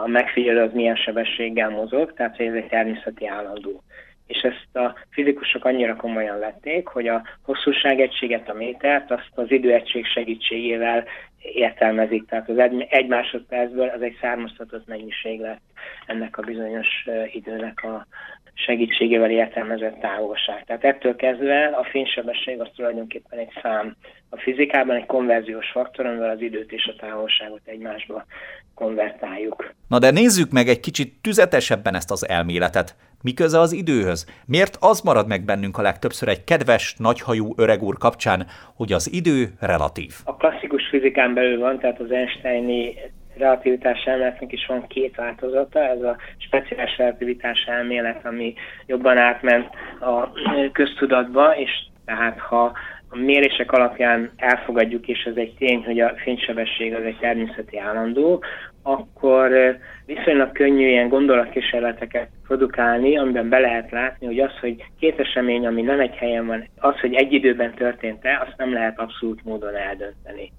a 0.04 0.08
megfigyelő 0.08 0.62
az 0.62 0.74
milyen 0.74 0.96
sebességgel 0.96 1.70
mozog, 1.70 2.14
tehát 2.14 2.36
hogy 2.36 2.46
ez 2.46 2.54
egy 2.54 2.68
természeti 2.68 3.28
állandó. 3.28 3.84
És 4.28 4.42
ezt 4.42 4.76
a 4.76 4.96
fizikusok 5.10 5.66
annyira 5.66 5.96
komolyan 5.96 6.40
vették, 6.40 6.88
hogy 6.88 7.08
a 7.08 7.24
hosszúságegységet, 7.42 8.50
a 8.50 8.54
métert, 8.54 9.12
azt 9.12 9.30
az 9.36 9.52
időegység 9.52 10.06
segítségével 10.06 11.04
értelmezik. 11.40 12.26
Tehát 12.26 12.50
az 12.50 12.58
egy 12.90 13.08
másodpercből 13.08 13.88
az 13.88 14.02
egy 14.02 14.18
származtatott 14.22 14.88
mennyiség 14.88 15.40
lett 15.40 15.62
ennek 16.06 16.38
a 16.38 16.42
bizonyos 16.42 17.08
időnek 17.34 17.84
a 17.84 18.08
segítségével 18.56 19.32
értelmezett 19.32 20.00
távolság. 20.00 20.64
Tehát 20.66 20.84
ettől 20.84 21.16
kezdve 21.16 21.66
a 21.66 21.84
fénysebesség 21.84 22.60
az 22.60 22.68
tulajdonképpen 22.76 23.40
egy 23.40 23.52
szám. 23.62 23.96
A 24.30 24.38
fizikában 24.38 24.96
egy 24.96 25.06
konverziós 25.06 25.72
faktor, 25.72 26.06
amivel 26.06 26.30
az 26.30 26.42
időt 26.42 26.72
és 26.72 26.86
a 26.86 27.00
távolságot 27.00 27.62
egymásba 27.66 28.26
konvertáljuk. 28.74 29.74
Na 29.88 30.00
de 30.00 30.12
nézzük 30.12 30.52
meg 30.52 30.68
egy 30.68 30.80
kicsit 30.80 31.14
tüzetesebben 31.22 31.96
ezt 31.96 32.12
az 32.12 32.30
elméletet. 32.30 32.96
Mi 33.22 33.34
köze 33.34 33.60
az 33.60 33.72
időhöz? 33.72 34.26
Miért 34.46 34.78
az 34.80 35.02
marad 35.02 35.28
meg 35.28 35.46
bennünk 35.46 35.78
a 35.78 35.82
legtöbbször 35.82 36.30
egy 36.30 36.44
kedves, 36.44 36.96
nagyhajú 36.98 37.54
öreg 37.58 37.84
úr 37.84 37.98
kapcsán, 37.98 38.46
hogy 38.76 38.92
az 38.92 39.14
idő 39.14 39.48
relatív? 39.60 40.14
A 40.24 40.36
klasszikus 40.36 40.88
fizikán 40.90 41.34
belül 41.34 41.60
van, 41.60 41.80
tehát 41.80 42.00
az 42.00 42.12
Einsteini 42.12 42.96
relativitás 43.38 44.04
elméletnek 44.04 44.52
is 44.52 44.66
van 44.66 44.88
két 44.88 45.16
változata, 45.16 45.80
ez 45.80 46.02
a 46.02 46.18
speciális 46.38 46.98
relativitás 46.98 47.66
elmélet, 47.68 48.26
ami 48.26 48.54
jobban 48.86 49.18
átment 49.18 49.70
a 50.00 50.32
köztudatba, 50.72 51.58
és 51.58 51.72
tehát 52.06 52.40
ha 52.40 52.72
a 53.10 53.18
mérések 53.18 53.72
alapján 53.72 54.32
elfogadjuk, 54.36 55.08
és 55.08 55.24
ez 55.24 55.36
egy 55.36 55.54
tény, 55.58 55.84
hogy 55.86 56.00
a 56.00 56.14
fénysebesség 56.16 56.94
az 56.94 57.04
egy 57.04 57.18
természeti 57.20 57.80
állandó, 57.80 58.44
akkor 58.84 59.78
viszonylag 60.06 60.52
könnyű 60.52 60.88
ilyen 60.88 61.10
gondolatkísérleteket 61.10 62.30
produkálni, 62.48 63.18
amiben 63.18 63.50
be 63.50 63.60
lehet 63.60 63.92
látni, 63.92 64.26
hogy 64.26 64.40
az, 64.40 64.60
hogy 64.60 64.86
két 65.00 65.20
esemény, 65.20 65.66
ami 65.66 65.82
nem 65.82 66.00
egy 66.00 66.16
helyen 66.16 66.46
van, 66.48 66.68
az, 66.78 67.00
hogy 67.00 67.14
egy 67.14 67.34
időben 67.34 67.74
történt-e, 67.74 68.46
azt 68.48 68.58
nem 68.58 68.74
lehet 68.74 69.00
abszolút 69.00 69.44
módon 69.44 69.76
eldönteni. 69.76 70.52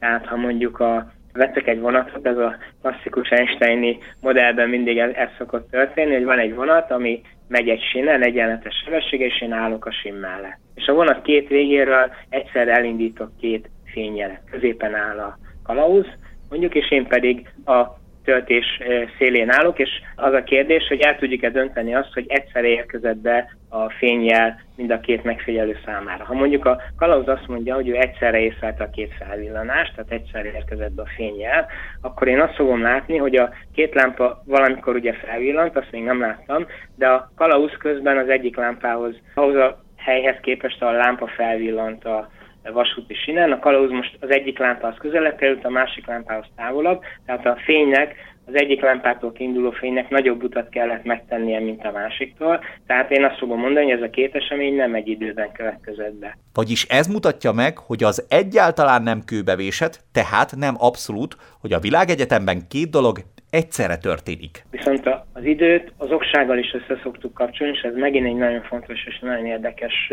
Tehát 0.00 0.26
ha 0.26 0.36
mondjuk 0.36 0.80
a 0.80 1.12
vettek 1.36 1.66
egy 1.66 1.80
vonatot, 1.80 2.26
ez 2.26 2.36
a 2.36 2.56
klasszikus 2.82 3.28
Einsteini 3.28 3.98
modellben 4.20 4.68
mindig 4.68 4.98
ez, 4.98 5.10
ez 5.14 5.28
szokott 5.38 5.70
történni, 5.70 6.14
hogy 6.14 6.24
van 6.24 6.38
egy 6.38 6.54
vonat, 6.54 6.90
ami 6.90 7.20
megy 7.48 7.68
egy 7.68 7.82
sínen, 7.82 8.22
egyenletes 8.22 8.82
sebessége, 8.84 9.24
és 9.24 9.40
én 9.40 9.52
állok 9.52 9.86
a 9.86 9.92
sín 9.92 10.14
mellett. 10.14 10.58
És 10.74 10.86
a 10.86 10.92
vonat 10.94 11.22
két 11.22 11.48
végéről 11.48 12.12
egyszer 12.28 12.68
elindítok 12.68 13.30
két 13.40 13.68
fényjelet. 13.84 14.40
Középen 14.50 14.94
áll 14.94 15.18
a 15.18 15.38
kalauz, 15.62 16.06
mondjuk, 16.50 16.74
és 16.74 16.90
én 16.90 17.06
pedig 17.06 17.48
a 17.64 17.82
töltés 18.26 18.80
szélén 19.18 19.50
állok, 19.50 19.78
és 19.78 19.90
az 20.16 20.32
a 20.32 20.42
kérdés, 20.42 20.88
hogy 20.88 21.00
el 21.00 21.16
tudjuk-e 21.16 21.50
dönteni 21.50 21.94
azt, 21.94 22.12
hogy 22.12 22.24
egyszer 22.28 22.64
érkezett 22.64 23.16
be 23.16 23.56
a 23.68 23.90
fényjel 23.90 24.60
mind 24.76 24.90
a 24.90 25.00
két 25.00 25.24
megfigyelő 25.24 25.78
számára. 25.84 26.24
Ha 26.24 26.34
mondjuk 26.34 26.64
a 26.64 26.80
kalauz 26.96 27.28
azt 27.28 27.46
mondja, 27.46 27.74
hogy 27.74 27.88
ő 27.88 27.94
egyszerre 27.94 28.40
észlelte 28.40 28.84
a 28.84 28.90
két 28.90 29.14
felvillanást, 29.18 29.94
tehát 29.94 30.10
egyszerre 30.10 30.52
érkezett 30.52 30.92
be 30.92 31.02
a 31.02 31.12
fényjel, 31.16 31.66
akkor 32.00 32.28
én 32.28 32.40
azt 32.40 32.54
fogom 32.54 32.82
látni, 32.82 33.16
hogy 33.16 33.36
a 33.36 33.50
két 33.74 33.94
lámpa 33.94 34.42
valamikor 34.44 34.94
ugye 34.94 35.12
felvillant, 35.12 35.76
azt 35.76 35.92
még 35.92 36.02
nem 36.02 36.20
láttam, 36.20 36.66
de 36.94 37.06
a 37.06 37.30
kalauz 37.36 37.76
közben 37.78 38.18
az 38.18 38.28
egyik 38.28 38.56
lámpához, 38.56 39.14
ahhoz 39.34 39.54
a 39.54 39.84
helyhez 39.96 40.36
képest 40.40 40.82
a 40.82 40.90
lámpa 40.90 41.26
felvillant 41.26 42.04
a 42.04 42.30
vasúti 42.72 43.14
sinen, 43.14 43.52
a 43.52 43.58
kalauz 43.58 43.90
most 43.90 44.16
az 44.20 44.30
egyik 44.30 44.58
lámpához 44.58 44.98
közelebb 44.98 45.36
került, 45.36 45.64
a 45.64 45.70
másik 45.70 46.06
lámpához 46.06 46.46
távolabb, 46.56 47.02
tehát 47.26 47.46
a 47.46 47.56
fénynek 47.64 48.14
az 48.46 48.54
egyik 48.54 48.80
lámpától 48.80 49.32
kiinduló 49.32 49.70
fénynek 49.70 50.08
nagyobb 50.08 50.42
utat 50.42 50.68
kellett 50.68 51.04
megtennie, 51.04 51.60
mint 51.60 51.84
a 51.84 51.90
másiktól. 51.90 52.64
Tehát 52.86 53.10
én 53.10 53.24
azt 53.24 53.38
fogom 53.38 53.60
mondani, 53.60 53.84
hogy 53.84 53.94
ez 53.94 54.08
a 54.08 54.10
két 54.10 54.34
esemény 54.34 54.74
nem 54.74 54.94
egy 54.94 55.08
időben 55.08 55.52
következett 55.52 56.14
be. 56.14 56.38
Vagyis 56.54 56.84
ez 56.84 57.06
mutatja 57.06 57.52
meg, 57.52 57.78
hogy 57.78 58.04
az 58.04 58.26
egyáltalán 58.28 59.02
nem 59.02 59.24
kőbevésett, 59.24 60.00
tehát 60.12 60.56
nem 60.56 60.74
abszolút, 60.78 61.36
hogy 61.60 61.72
a 61.72 61.78
világegyetemben 61.78 62.68
két 62.68 62.90
dolog 62.90 63.18
egyszerre 63.50 63.96
történik. 63.96 64.64
Viszont 64.70 65.08
az 65.36 65.44
időt 65.44 65.92
az 65.96 66.10
oksággal 66.10 66.58
is 66.58 66.74
össze 66.74 67.00
szoktuk 67.02 67.34
kapcsolni, 67.34 67.72
és 67.76 67.82
ez 67.82 67.94
megint 67.94 68.26
egy 68.26 68.34
nagyon 68.34 68.62
fontos 68.62 69.06
és 69.06 69.18
nagyon 69.18 69.46
érdekes 69.46 70.12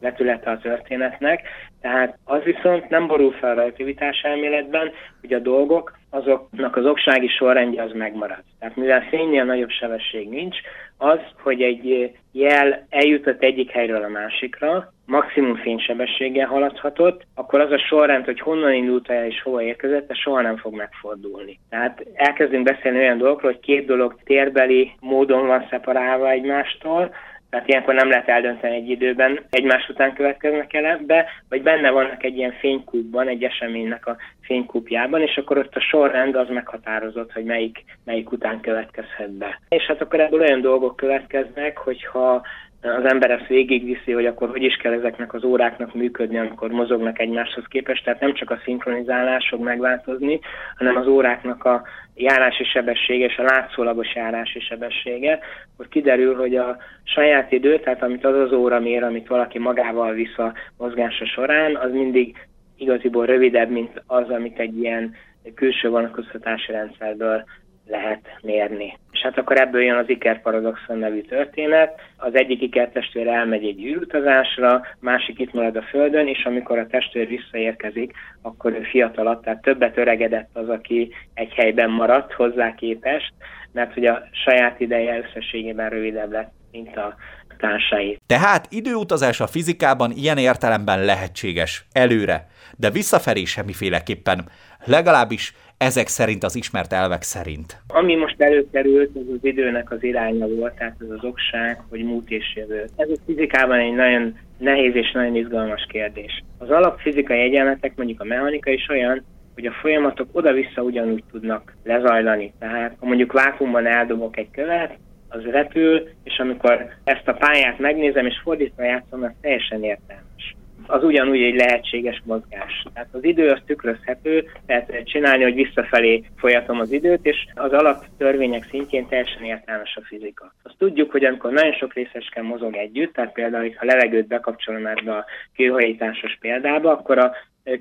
vetülete 0.00 0.50
a 0.50 0.58
történetnek. 0.58 1.42
Tehát 1.80 2.18
az 2.24 2.42
viszont 2.42 2.88
nem 2.88 3.06
borul 3.06 3.32
fel 3.32 3.50
a 3.50 3.54
relativitás 3.54 4.20
elméletben, 4.22 4.90
hogy 5.20 5.32
a 5.32 5.38
dolgok, 5.38 5.98
azoknak 6.10 6.76
az 6.76 6.86
oksági 6.86 7.28
sorrendje 7.28 7.82
az 7.82 7.92
megmarad. 7.92 8.42
Tehát 8.58 8.76
mivel 8.76 9.06
fénynél 9.08 9.44
nagyobb 9.44 9.70
sebesség 9.70 10.28
nincs, 10.28 10.56
az, 10.98 11.18
hogy 11.42 11.62
egy 11.62 12.12
jel 12.32 12.86
eljutott 12.88 13.42
egyik 13.42 13.70
helyről 13.70 14.02
a 14.02 14.08
másikra, 14.08 14.92
maximum 15.06 15.56
fénysebességgel 15.56 16.46
haladhatott, 16.46 17.26
akkor 17.34 17.60
az 17.60 17.70
a 17.70 17.78
sorrend, 17.78 18.24
hogy 18.24 18.40
honnan 18.40 18.72
indult 18.72 19.10
el 19.10 19.26
és 19.26 19.42
hova 19.42 19.62
érkezett, 19.62 20.10
ez 20.10 20.16
soha 20.16 20.40
nem 20.40 20.56
fog 20.56 20.74
megfordulni. 20.74 21.58
Tehát 21.70 22.06
elkezdünk 22.14 22.64
beszélni 22.64 22.98
olyan 22.98 23.18
dolgokról, 23.18 23.52
hogy 23.52 23.60
két 23.60 23.86
dolog 23.86 24.18
térbeli 24.24 24.92
módon 25.00 25.46
van 25.46 25.66
szeparálva 25.70 26.30
egymástól, 26.30 27.14
tehát 27.50 27.68
ilyenkor 27.68 27.94
nem 27.94 28.08
lehet 28.08 28.28
eldönteni 28.28 28.76
egy 28.76 28.90
időben, 28.90 29.40
egymás 29.50 29.88
után 29.88 30.14
következnek 30.14 30.72
el 30.72 30.84
ebbe, 30.84 31.26
vagy 31.48 31.62
benne 31.62 31.90
vannak 31.90 32.24
egy 32.24 32.36
ilyen 32.36 32.52
fénykúpban, 32.52 33.28
egy 33.28 33.42
eseménynek 33.42 34.06
a 34.06 34.16
fénykúpjában, 34.40 35.20
és 35.20 35.36
akkor 35.36 35.58
ott 35.58 35.74
a 35.74 35.80
sorrend 35.80 36.36
az 36.36 36.48
meghatározott, 36.48 37.32
hogy 37.32 37.44
melyik, 37.44 37.84
melyik 38.04 38.32
után 38.32 38.60
következhet 38.60 39.32
be. 39.32 39.60
És 39.68 39.82
hát 39.82 40.00
akkor 40.00 40.20
ebből 40.20 40.40
olyan 40.40 40.60
dolgok 40.60 40.96
következnek, 40.96 41.78
hogyha 41.78 42.42
az 42.82 43.04
ember 43.04 43.30
ezt 43.30 43.46
végigviszi, 43.46 44.12
hogy 44.12 44.26
akkor 44.26 44.48
hogy 44.48 44.62
is 44.62 44.76
kell 44.76 44.92
ezeknek 44.92 45.34
az 45.34 45.44
óráknak 45.44 45.94
működni, 45.94 46.38
amikor 46.38 46.70
mozognak 46.70 47.18
egymáshoz 47.18 47.64
képest, 47.68 48.04
tehát 48.04 48.20
nem 48.20 48.34
csak 48.34 48.50
a 48.50 48.60
szinkronizálás 48.64 49.48
fog 49.48 49.62
megváltozni, 49.62 50.40
hanem 50.76 50.96
az 50.96 51.06
óráknak 51.06 51.64
a 51.64 51.82
járási 52.14 52.64
sebessége 52.64 53.24
és 53.24 53.36
a 53.36 53.42
látszólagos 53.42 54.14
járási 54.14 54.60
sebessége, 54.60 55.38
akkor 55.72 55.88
kiderül, 55.88 56.36
hogy 56.36 56.56
a 56.56 56.76
saját 57.02 57.52
idő, 57.52 57.80
tehát 57.80 58.02
amit 58.02 58.24
az 58.24 58.36
az 58.36 58.52
óra 58.52 58.80
mér, 58.80 59.02
amit 59.02 59.28
valaki 59.28 59.58
magával 59.58 60.12
visz 60.12 60.38
a 60.38 60.52
mozgása 60.76 61.26
során, 61.26 61.76
az 61.76 61.92
mindig 61.92 62.36
igaziból 62.76 63.26
rövidebb, 63.26 63.70
mint 63.70 64.02
az, 64.06 64.28
amit 64.28 64.58
egy 64.58 64.78
ilyen 64.78 65.14
külső 65.54 65.88
vonatkoztatási 65.88 66.72
rendszerből 66.72 67.44
lehet 67.90 68.20
mérni. 68.42 68.98
És 69.12 69.20
hát 69.20 69.38
akkor 69.38 69.60
ebből 69.60 69.82
jön 69.82 69.96
az 69.96 70.08
Iker 70.08 70.42
paradoxon 70.42 70.98
nevű 70.98 71.20
történet. 71.20 72.00
Az 72.16 72.34
egyik 72.34 72.62
Iker 72.62 72.88
testvér 72.88 73.26
elmegy 73.26 73.64
egy 73.64 73.84
űrutazásra, 73.84 74.82
másik 75.00 75.38
itt 75.38 75.52
marad 75.52 75.76
a 75.76 75.82
Földön, 75.82 76.26
és 76.26 76.44
amikor 76.44 76.78
a 76.78 76.86
testvér 76.86 77.28
visszaérkezik, 77.28 78.12
akkor 78.42 78.72
ő 78.72 78.82
fiatalabb, 78.82 79.42
tehát 79.42 79.62
többet 79.62 79.96
öregedett 79.96 80.50
az, 80.52 80.68
aki 80.68 81.14
egy 81.34 81.52
helyben 81.52 81.90
maradt 81.90 82.32
hozzá 82.32 82.74
képest, 82.74 83.32
mert 83.72 83.94
hogy 83.94 84.04
a 84.04 84.22
saját 84.44 84.80
ideje 84.80 85.18
összességében 85.18 85.90
rövidebb 85.90 86.32
lett, 86.32 86.52
mint 86.70 86.96
a 86.96 87.16
társai. 87.60 88.18
Tehát 88.26 88.66
időutazás 88.70 89.40
a 89.40 89.46
fizikában 89.46 90.10
ilyen 90.10 90.38
értelemben 90.38 91.04
lehetséges, 91.04 91.84
előre, 91.92 92.46
de 92.76 92.90
visszafelé 92.90 93.44
semmiféleképpen, 93.44 94.48
legalábbis 94.84 95.54
ezek 95.78 96.06
szerint, 96.06 96.44
az 96.44 96.56
ismert 96.56 96.92
elvek 96.92 97.22
szerint? 97.22 97.82
Ami 97.86 98.14
most 98.14 98.40
előkerült, 98.42 99.10
az 99.14 99.22
az 99.32 99.44
időnek 99.44 99.90
az 99.90 100.02
iránya 100.02 100.46
volt, 100.46 100.74
tehát 100.74 100.96
ez 101.00 101.10
az 101.10 101.24
okság, 101.24 101.82
hogy 101.88 102.04
múlt 102.04 102.30
és 102.30 102.52
jövő. 102.54 102.84
Ez 102.96 103.08
a 103.10 103.20
fizikában 103.26 103.78
egy 103.78 103.94
nagyon 103.94 104.38
nehéz 104.58 104.94
és 104.94 105.12
nagyon 105.12 105.36
izgalmas 105.36 105.86
kérdés. 105.88 106.42
Az 106.58 106.70
alapfizikai 106.70 107.40
egyenletek, 107.40 107.96
mondjuk 107.96 108.20
a 108.20 108.24
mechanika 108.24 108.70
is 108.70 108.88
olyan, 108.88 109.24
hogy 109.54 109.66
a 109.66 109.72
folyamatok 109.80 110.28
oda-vissza 110.32 110.82
ugyanúgy 110.82 111.24
tudnak 111.30 111.74
lezajlani. 111.84 112.52
Tehát 112.58 112.96
ha 112.98 113.06
mondjuk 113.06 113.32
vákumban 113.32 113.86
eldobok 113.86 114.36
egy 114.36 114.50
követ, 114.50 114.98
az 115.28 115.42
repül, 115.42 116.08
és 116.24 116.38
amikor 116.38 116.88
ezt 117.04 117.28
a 117.28 117.32
pályát 117.32 117.78
megnézem 117.78 118.26
és 118.26 118.40
fordítva 118.42 118.82
játszom, 118.82 119.22
az 119.22 119.30
teljesen 119.40 119.82
értelmes 119.82 120.56
az 120.90 121.04
ugyanúgy 121.04 121.42
egy 121.42 121.54
lehetséges 121.54 122.22
mozgás. 122.24 122.84
Tehát 122.94 123.08
az 123.12 123.24
idő 123.24 123.50
az 123.50 123.60
tükrözhető, 123.66 124.44
lehet 124.66 125.02
csinálni, 125.04 125.42
hogy 125.42 125.54
visszafelé 125.54 126.22
folyatom 126.36 126.80
az 126.80 126.92
időt, 126.92 127.26
és 127.26 127.46
az 127.54 127.72
alaptörvények 127.72 128.66
szintjén 128.70 129.08
teljesen 129.08 129.44
értelmes 129.44 129.96
a 129.96 130.04
fizika. 130.04 130.54
Azt 130.62 130.78
tudjuk, 130.78 131.10
hogy 131.10 131.24
amikor 131.24 131.52
nagyon 131.52 131.72
sok 131.72 131.94
részeske 131.94 132.42
mozog 132.42 132.76
együtt, 132.76 133.12
tehát 133.12 133.32
például, 133.32 133.74
ha 133.76 133.84
levegőt 133.84 134.26
bekapcsolom 134.26 134.86
ebbe 134.86 135.12
a 135.12 135.24
kőhajításos 135.56 136.36
példába, 136.40 136.90
akkor 136.90 137.18
a 137.18 137.32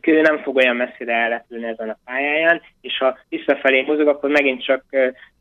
kő 0.01 0.21
nem 0.21 0.37
fog 0.37 0.55
olyan 0.55 0.75
messzire 0.75 1.13
elrepülni 1.13 1.65
ezen 1.65 1.89
a 1.89 1.97
pályáján, 2.05 2.61
és 2.81 2.97
ha 2.97 3.17
visszafelé 3.29 3.81
mozog, 3.81 4.07
akkor 4.07 4.29
megint 4.29 4.63
csak 4.63 4.83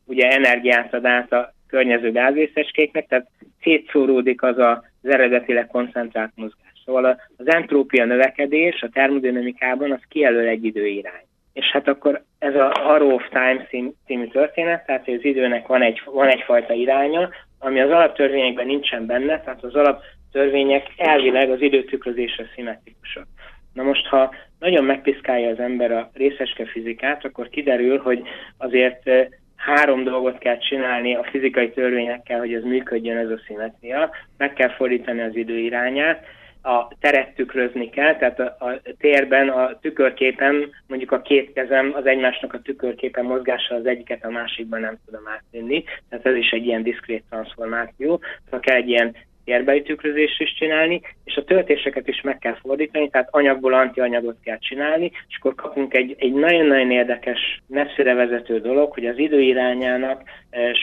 ugye 0.05 0.29
energiát 0.29 0.93
ad 0.93 1.05
át 1.05 1.33
a 1.33 1.53
környező 1.67 2.11
gázrészecskéknek, 2.11 3.07
tehát 3.07 3.27
szétszóródik 3.61 4.41
az 4.41 4.57
az 4.57 4.77
eredetileg 5.03 5.67
koncentrált 5.67 6.31
mozgás. 6.35 6.68
Szóval 6.89 7.21
az 7.37 7.47
entrópia 7.47 8.05
növekedés 8.05 8.81
a 8.81 8.89
termodinamikában 8.93 9.91
az 9.91 9.99
kijelöl 10.07 10.47
egy 10.47 10.65
időirány. 10.65 11.23
És 11.53 11.65
hát 11.65 11.87
akkor 11.87 12.23
ez 12.39 12.55
a 12.55 12.71
Arrow 12.71 13.13
of 13.13 13.27
Time 13.29 13.67
című 14.05 14.27
történet, 14.27 14.85
tehát 14.85 15.07
az 15.07 15.23
időnek 15.23 15.67
van, 15.67 15.81
egy, 15.81 16.01
van 16.05 16.27
egyfajta 16.27 16.73
iránya, 16.73 17.29
ami 17.59 17.81
az 17.81 17.89
alaptörvényekben 17.89 18.65
nincsen 18.65 19.05
benne, 19.05 19.41
tehát 19.41 19.63
az 19.63 19.75
alaptörvények 19.75 20.87
elvileg 20.97 21.51
az 21.51 21.61
időtükrözésre 21.61 22.45
szimmetrikusak. 22.55 23.27
Na 23.73 23.83
most, 23.83 24.05
ha 24.07 24.33
nagyon 24.59 24.83
megpiszkálja 24.83 25.49
az 25.49 25.59
ember 25.59 25.91
a 25.91 26.09
részeske 26.13 26.65
fizikát, 26.65 27.25
akkor 27.25 27.49
kiderül, 27.49 27.97
hogy 27.97 28.21
azért 28.57 29.09
három 29.55 30.03
dolgot 30.03 30.37
kell 30.37 30.57
csinálni 30.57 31.15
a 31.15 31.27
fizikai 31.31 31.71
törvényekkel, 31.71 32.39
hogy 32.39 32.53
ez 32.53 32.63
működjön 32.63 33.17
ez 33.17 33.29
a 33.29 33.39
szimetria. 33.47 34.09
Meg 34.37 34.53
kell 34.53 34.69
fordítani 34.69 35.21
az 35.21 35.35
idő 35.35 35.57
irányát, 35.57 36.25
a 36.61 36.87
teret 36.99 37.35
tükrözni 37.35 37.89
kell, 37.89 38.15
tehát 38.15 38.39
a, 38.39 38.55
a 38.59 38.81
térben, 38.97 39.49
a 39.49 39.79
tükörképen, 39.79 40.69
mondjuk 40.87 41.11
a 41.11 41.21
két 41.21 41.53
kezem 41.53 41.91
az 41.95 42.05
egymásnak 42.05 42.53
a 42.53 42.61
tükörképen 42.61 43.25
mozgással 43.25 43.77
az 43.77 43.85
egyiket 43.85 44.25
a 44.25 44.29
másikban 44.29 44.79
nem 44.79 44.97
tudom 45.05 45.27
átvinni, 45.27 45.83
tehát 46.09 46.25
ez 46.25 46.35
is 46.35 46.51
egy 46.51 46.65
ilyen 46.65 46.83
diszkrét 46.83 47.23
transformáció, 47.29 48.19
szóval 48.45 48.59
kell 48.59 48.75
egy 48.75 48.89
ilyen 48.89 49.15
térbeli 49.49 49.81
tükrözést 49.81 50.41
is 50.41 50.53
csinálni, 50.53 51.01
és 51.23 51.35
a 51.35 51.43
töltéseket 51.43 52.07
is 52.07 52.21
meg 52.21 52.37
kell 52.37 52.55
fordítani, 52.55 53.09
tehát 53.09 53.27
anyagból 53.31 53.73
antianyagot 53.73 54.37
kell 54.43 54.57
csinálni, 54.57 55.11
és 55.27 55.37
akkor 55.39 55.55
kapunk 55.55 55.93
egy, 55.93 56.15
egy 56.17 56.33
nagyon-nagyon 56.33 56.91
érdekes, 56.91 57.61
messzire 57.67 58.13
vezető 58.13 58.59
dolog, 58.59 58.93
hogy 58.93 59.05
az 59.05 59.17
idő 59.17 59.41
irányának 59.41 60.21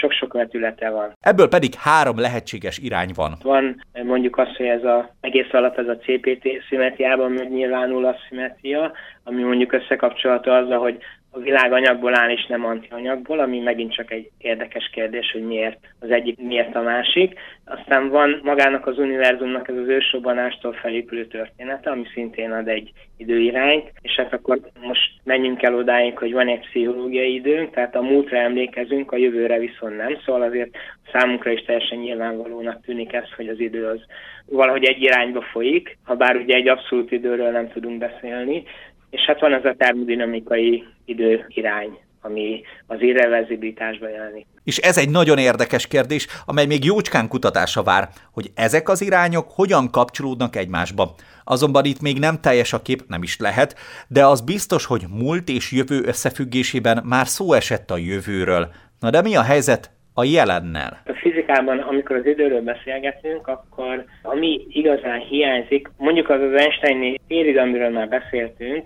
sok-sok 0.00 0.32
vetülete 0.32 0.90
van. 0.90 1.12
Ebből 1.20 1.48
pedig 1.48 1.74
három 1.74 2.18
lehetséges 2.18 2.78
irány 2.78 3.10
van. 3.14 3.32
Van 3.42 3.84
e, 3.92 4.02
mondjuk 4.02 4.38
az, 4.38 4.56
hogy 4.56 4.66
ez 4.66 4.84
a 4.84 5.10
egész 5.20 5.52
alatt 5.52 5.78
ez 5.78 5.88
a 5.88 5.96
CPT 5.96 6.48
szimetriában 6.68 7.32
megnyilvánul 7.32 8.04
a 8.04 8.16
szimetria, 8.28 8.92
ami 9.24 9.42
mondjuk 9.42 9.72
összekapcsolható 9.72 10.52
azzal, 10.52 10.78
hogy 10.78 10.98
a 11.36 11.38
világ 11.38 11.72
anyagból 11.72 12.18
áll 12.18 12.30
és 12.30 12.46
nem 12.46 12.64
antianyagból, 12.64 13.38
ami 13.38 13.58
megint 13.58 13.94
csak 13.94 14.10
egy 14.10 14.30
érdekes 14.38 14.90
kérdés, 14.92 15.30
hogy 15.32 15.42
miért 15.42 15.78
az 16.00 16.10
egyik, 16.10 16.38
miért 16.38 16.74
a 16.74 16.82
másik. 16.82 17.38
Aztán 17.64 18.08
van 18.08 18.40
magának 18.42 18.86
az 18.86 18.98
univerzumnak 18.98 19.68
ez 19.68 19.76
az 19.76 19.88
ősrobbanástól 19.88 20.72
felépülő 20.72 21.26
története, 21.26 21.90
ami 21.90 22.04
szintén 22.14 22.52
ad 22.52 22.68
egy 22.68 22.92
időirányt, 23.16 23.92
és 24.00 24.12
hát 24.12 24.32
akkor 24.32 24.60
most 24.80 25.12
menjünk 25.24 25.62
el 25.62 25.74
odáig, 25.74 26.18
hogy 26.18 26.32
van 26.32 26.48
egy 26.48 26.60
pszichológiai 26.60 27.34
időnk, 27.34 27.70
tehát 27.70 27.96
a 27.96 28.02
múltra 28.02 28.36
emlékezünk, 28.36 29.12
a 29.12 29.16
jövőre 29.16 29.58
viszont 29.58 29.96
nem, 29.96 30.18
szóval 30.24 30.42
azért 30.42 30.76
számunkra 31.12 31.50
is 31.50 31.60
teljesen 31.60 31.98
nyilvánvalónak 31.98 32.84
tűnik 32.84 33.12
ez, 33.12 33.32
hogy 33.36 33.48
az 33.48 33.60
idő 33.60 33.86
az 33.86 34.00
valahogy 34.46 34.84
egy 34.84 35.02
irányba 35.02 35.40
folyik, 35.40 35.98
ha 36.04 36.14
bár 36.14 36.36
ugye 36.36 36.54
egy 36.54 36.68
abszolút 36.68 37.12
időről 37.12 37.50
nem 37.50 37.68
tudunk 37.68 37.98
beszélni, 37.98 38.62
és 39.10 39.20
hát 39.20 39.40
van 39.40 39.52
ez 39.52 39.64
a 39.64 39.74
termodinamikai 39.78 40.84
időirány, 41.04 41.98
ami 42.26 42.62
az 42.86 43.00
irreverzibilitásban 43.00 44.10
jelenik. 44.10 44.46
És 44.64 44.76
ez 44.78 44.98
egy 44.98 45.10
nagyon 45.10 45.38
érdekes 45.38 45.86
kérdés, 45.86 46.26
amely 46.46 46.66
még 46.66 46.84
jócskán 46.84 47.28
kutatása 47.28 47.82
vár, 47.82 48.08
hogy 48.32 48.50
ezek 48.54 48.88
az 48.88 49.02
irányok 49.02 49.46
hogyan 49.50 49.90
kapcsolódnak 49.90 50.56
egymásba. 50.56 51.14
Azonban 51.44 51.84
itt 51.84 52.00
még 52.00 52.18
nem 52.18 52.40
teljes 52.40 52.72
a 52.72 52.82
kép, 52.82 53.00
nem 53.08 53.22
is 53.22 53.38
lehet, 53.38 53.76
de 54.08 54.26
az 54.26 54.40
biztos, 54.40 54.86
hogy 54.86 55.02
múlt 55.10 55.48
és 55.48 55.72
jövő 55.72 56.00
összefüggésében 56.04 57.02
már 57.04 57.26
szó 57.26 57.52
esett 57.52 57.90
a 57.90 57.96
jövőről. 57.96 58.68
Na 59.00 59.10
de 59.10 59.22
mi 59.22 59.36
a 59.36 59.42
helyzet 59.42 59.90
a 60.14 60.24
jelennel? 60.24 61.02
A 61.04 61.12
fizikában, 61.12 61.78
amikor 61.78 62.16
az 62.16 62.26
időről 62.26 62.62
beszélgetünk, 62.62 63.46
akkor 63.46 64.04
ami 64.22 64.66
igazán 64.68 65.20
hiányzik, 65.20 65.90
mondjuk 65.96 66.28
az 66.28 66.40
az 66.40 66.52
Einsteini 66.52 67.20
téridő, 67.28 67.58
amiről 67.58 67.90
már 67.90 68.08
beszéltünk, 68.08 68.84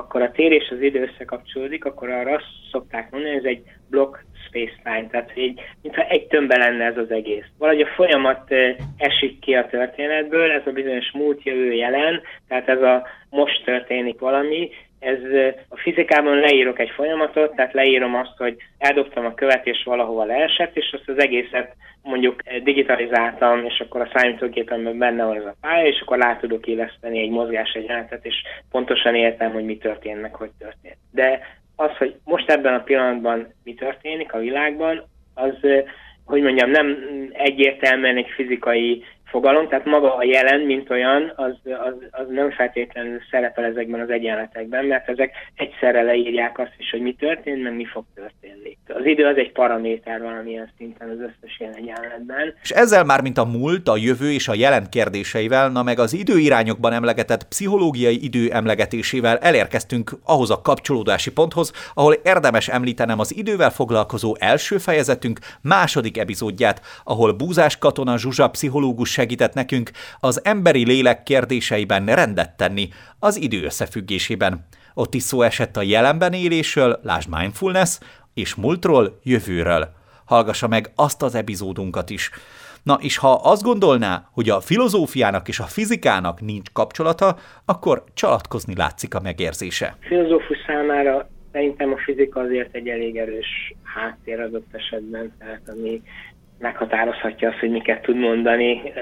akkor 0.00 0.22
a 0.22 0.30
tér 0.30 0.52
és 0.52 0.68
az 0.70 0.80
idő 0.80 1.02
összekapcsolódik, 1.02 1.84
akkor 1.84 2.10
arra 2.10 2.34
azt 2.34 2.44
szokták 2.70 3.10
mondani, 3.10 3.34
hogy 3.34 3.44
ez 3.44 3.50
egy 3.50 3.64
block 3.88 4.24
space-time, 4.50 5.06
tehát 5.10 5.32
egy, 5.34 5.60
mintha 5.82 6.02
egy 6.02 6.26
tömbbe 6.26 6.56
lenne 6.56 6.84
ez 6.84 6.96
az 6.96 7.10
egész. 7.10 7.44
Valahogy 7.58 7.82
a 7.82 7.94
folyamat 7.94 8.54
esik 8.96 9.38
ki 9.38 9.54
a 9.54 9.66
történetből, 9.66 10.50
ez 10.50 10.66
a 10.66 10.70
bizonyos 10.70 11.10
múlt, 11.12 11.42
jövő, 11.42 11.72
jelen, 11.72 12.20
tehát 12.48 12.68
ez 12.68 12.82
a 12.82 13.06
most 13.30 13.64
történik 13.64 14.18
valami, 14.18 14.70
ez 15.00 15.18
a 15.68 15.76
fizikában 15.76 16.38
leírok 16.38 16.78
egy 16.78 16.90
folyamatot, 16.90 17.54
tehát 17.54 17.72
leírom 17.72 18.14
azt, 18.14 18.36
hogy 18.36 18.56
eldobtam 18.78 19.24
a 19.24 19.34
követ 19.34 19.66
és 19.66 19.82
valahova 19.84 20.24
leesett, 20.24 20.76
és 20.76 20.92
azt 20.92 21.08
az 21.08 21.18
egészet 21.18 21.76
mondjuk 22.02 22.42
digitalizáltam, 22.62 23.64
és 23.64 23.80
akkor 23.80 24.00
a 24.00 24.10
számítógépemben 24.14 24.98
benne 24.98 25.24
van 25.24 25.36
ez 25.36 25.44
a 25.44 25.56
pálya, 25.60 25.86
és 25.86 26.00
akkor 26.00 26.18
rá 26.18 26.36
tudok 26.36 26.66
éleszteni 26.66 27.20
egy 27.20 27.30
mozgás 27.30 27.72
egyenletet, 27.72 28.24
és 28.24 28.34
pontosan 28.70 29.14
értem, 29.14 29.52
hogy 29.52 29.64
mi 29.64 29.76
történt, 29.76 30.20
meg 30.20 30.34
hogy 30.34 30.50
történt. 30.58 30.96
De 31.12 31.59
az, 31.80 31.96
hogy 31.96 32.14
most 32.24 32.50
ebben 32.50 32.74
a 32.74 32.82
pillanatban 32.82 33.54
mi 33.64 33.74
történik 33.74 34.32
a 34.32 34.38
világban, 34.38 35.04
az, 35.34 35.54
hogy 36.24 36.42
mondjam, 36.42 36.70
nem 36.70 36.96
egyértelműen 37.32 38.16
egy 38.16 38.30
fizikai 38.34 39.04
fogalom, 39.30 39.68
tehát 39.68 39.84
maga 39.84 40.16
a 40.16 40.24
jelen, 40.24 40.60
mint 40.60 40.90
olyan, 40.90 41.32
az, 41.36 41.54
az, 41.64 41.94
az 42.10 42.26
nem 42.28 42.50
feltétlenül 42.50 43.20
szerepel 43.30 43.64
ezekben 43.64 44.00
az 44.00 44.10
egyenletekben, 44.10 44.84
mert 44.84 45.08
ezek 45.08 45.32
egyszerre 45.54 46.02
leírják 46.02 46.58
azt 46.58 46.74
is, 46.78 46.90
hogy 46.90 47.00
mi 47.00 47.14
történt, 47.14 47.62
meg 47.62 47.74
mi 47.74 47.84
fog 47.84 48.04
történni. 48.14 48.76
Az 48.86 49.04
idő 49.04 49.26
az 49.26 49.36
egy 49.36 49.52
paraméter 49.52 50.20
valamilyen 50.20 50.70
szinten 50.76 51.08
az 51.08 51.18
összes 51.18 51.58
ilyen 51.58 51.74
egyenletben. 51.74 52.54
És 52.62 52.70
ezzel 52.70 53.04
már, 53.04 53.22
mint 53.22 53.38
a 53.38 53.44
múlt, 53.44 53.88
a 53.88 53.96
jövő 53.96 54.30
és 54.32 54.48
a 54.48 54.54
jelen 54.54 54.86
kérdéseivel, 54.90 55.68
na 55.68 55.82
meg 55.82 55.98
az 55.98 56.12
időirányokban 56.12 56.92
emlegetett 56.92 57.48
pszichológiai 57.48 58.24
idő 58.24 58.50
emlegetésével 58.52 59.38
elérkeztünk 59.38 60.10
ahhoz 60.24 60.50
a 60.50 60.60
kapcsolódási 60.62 61.32
ponthoz, 61.32 61.72
ahol 61.94 62.14
érdemes 62.24 62.68
említenem 62.68 63.18
az 63.18 63.36
idővel 63.36 63.70
foglalkozó 63.70 64.36
első 64.38 64.78
fejezetünk 64.78 65.38
második 65.62 66.18
epizódját, 66.18 66.80
ahol 67.04 67.32
Búzás 67.32 67.78
katona 67.78 68.18
Zsuzsa 68.18 68.50
pszichológus 68.50 69.19
segített 69.20 69.54
nekünk 69.54 69.90
az 70.20 70.44
emberi 70.44 70.84
lélek 70.84 71.22
kérdéseiben 71.22 72.06
rendet 72.06 72.56
tenni 72.56 72.88
az 73.18 73.36
idő 73.36 73.62
összefüggésében. 73.62 74.66
Ott 74.94 75.14
is 75.14 75.22
szó 75.22 75.42
esett 75.42 75.76
a 75.76 75.82
jelenben 75.82 76.32
élésről, 76.32 77.00
lásd 77.02 77.28
mindfulness, 77.38 77.98
és 78.34 78.54
múltról, 78.54 79.20
jövőről. 79.22 79.88
Hallgassa 80.24 80.68
meg 80.68 80.92
azt 80.94 81.22
az 81.22 81.34
epizódunkat 81.34 82.10
is. 82.10 82.30
Na, 82.82 82.98
és 83.00 83.16
ha 83.16 83.32
azt 83.32 83.62
gondolná, 83.62 84.28
hogy 84.32 84.48
a 84.50 84.60
filozófiának 84.60 85.48
és 85.48 85.58
a 85.58 85.64
fizikának 85.64 86.40
nincs 86.40 86.70
kapcsolata, 86.72 87.36
akkor 87.64 88.04
csalatkozni 88.14 88.74
látszik 88.76 89.14
a 89.14 89.20
megérzése. 89.20 89.96
Filozófus 90.00 90.58
számára 90.66 91.28
szerintem 91.52 91.92
a 91.92 91.98
fizika 92.04 92.40
azért 92.40 92.74
egy 92.74 92.88
elég 92.88 93.16
erős 93.16 93.74
háttér 93.94 94.40
adott 94.40 94.68
esetben, 94.72 95.32
tehát 95.38 95.62
ami 95.68 96.02
meghatározhatja 96.60 97.48
azt, 97.48 97.58
hogy 97.58 97.70
miket 97.70 98.02
tud 98.02 98.16
mondani, 98.16 98.92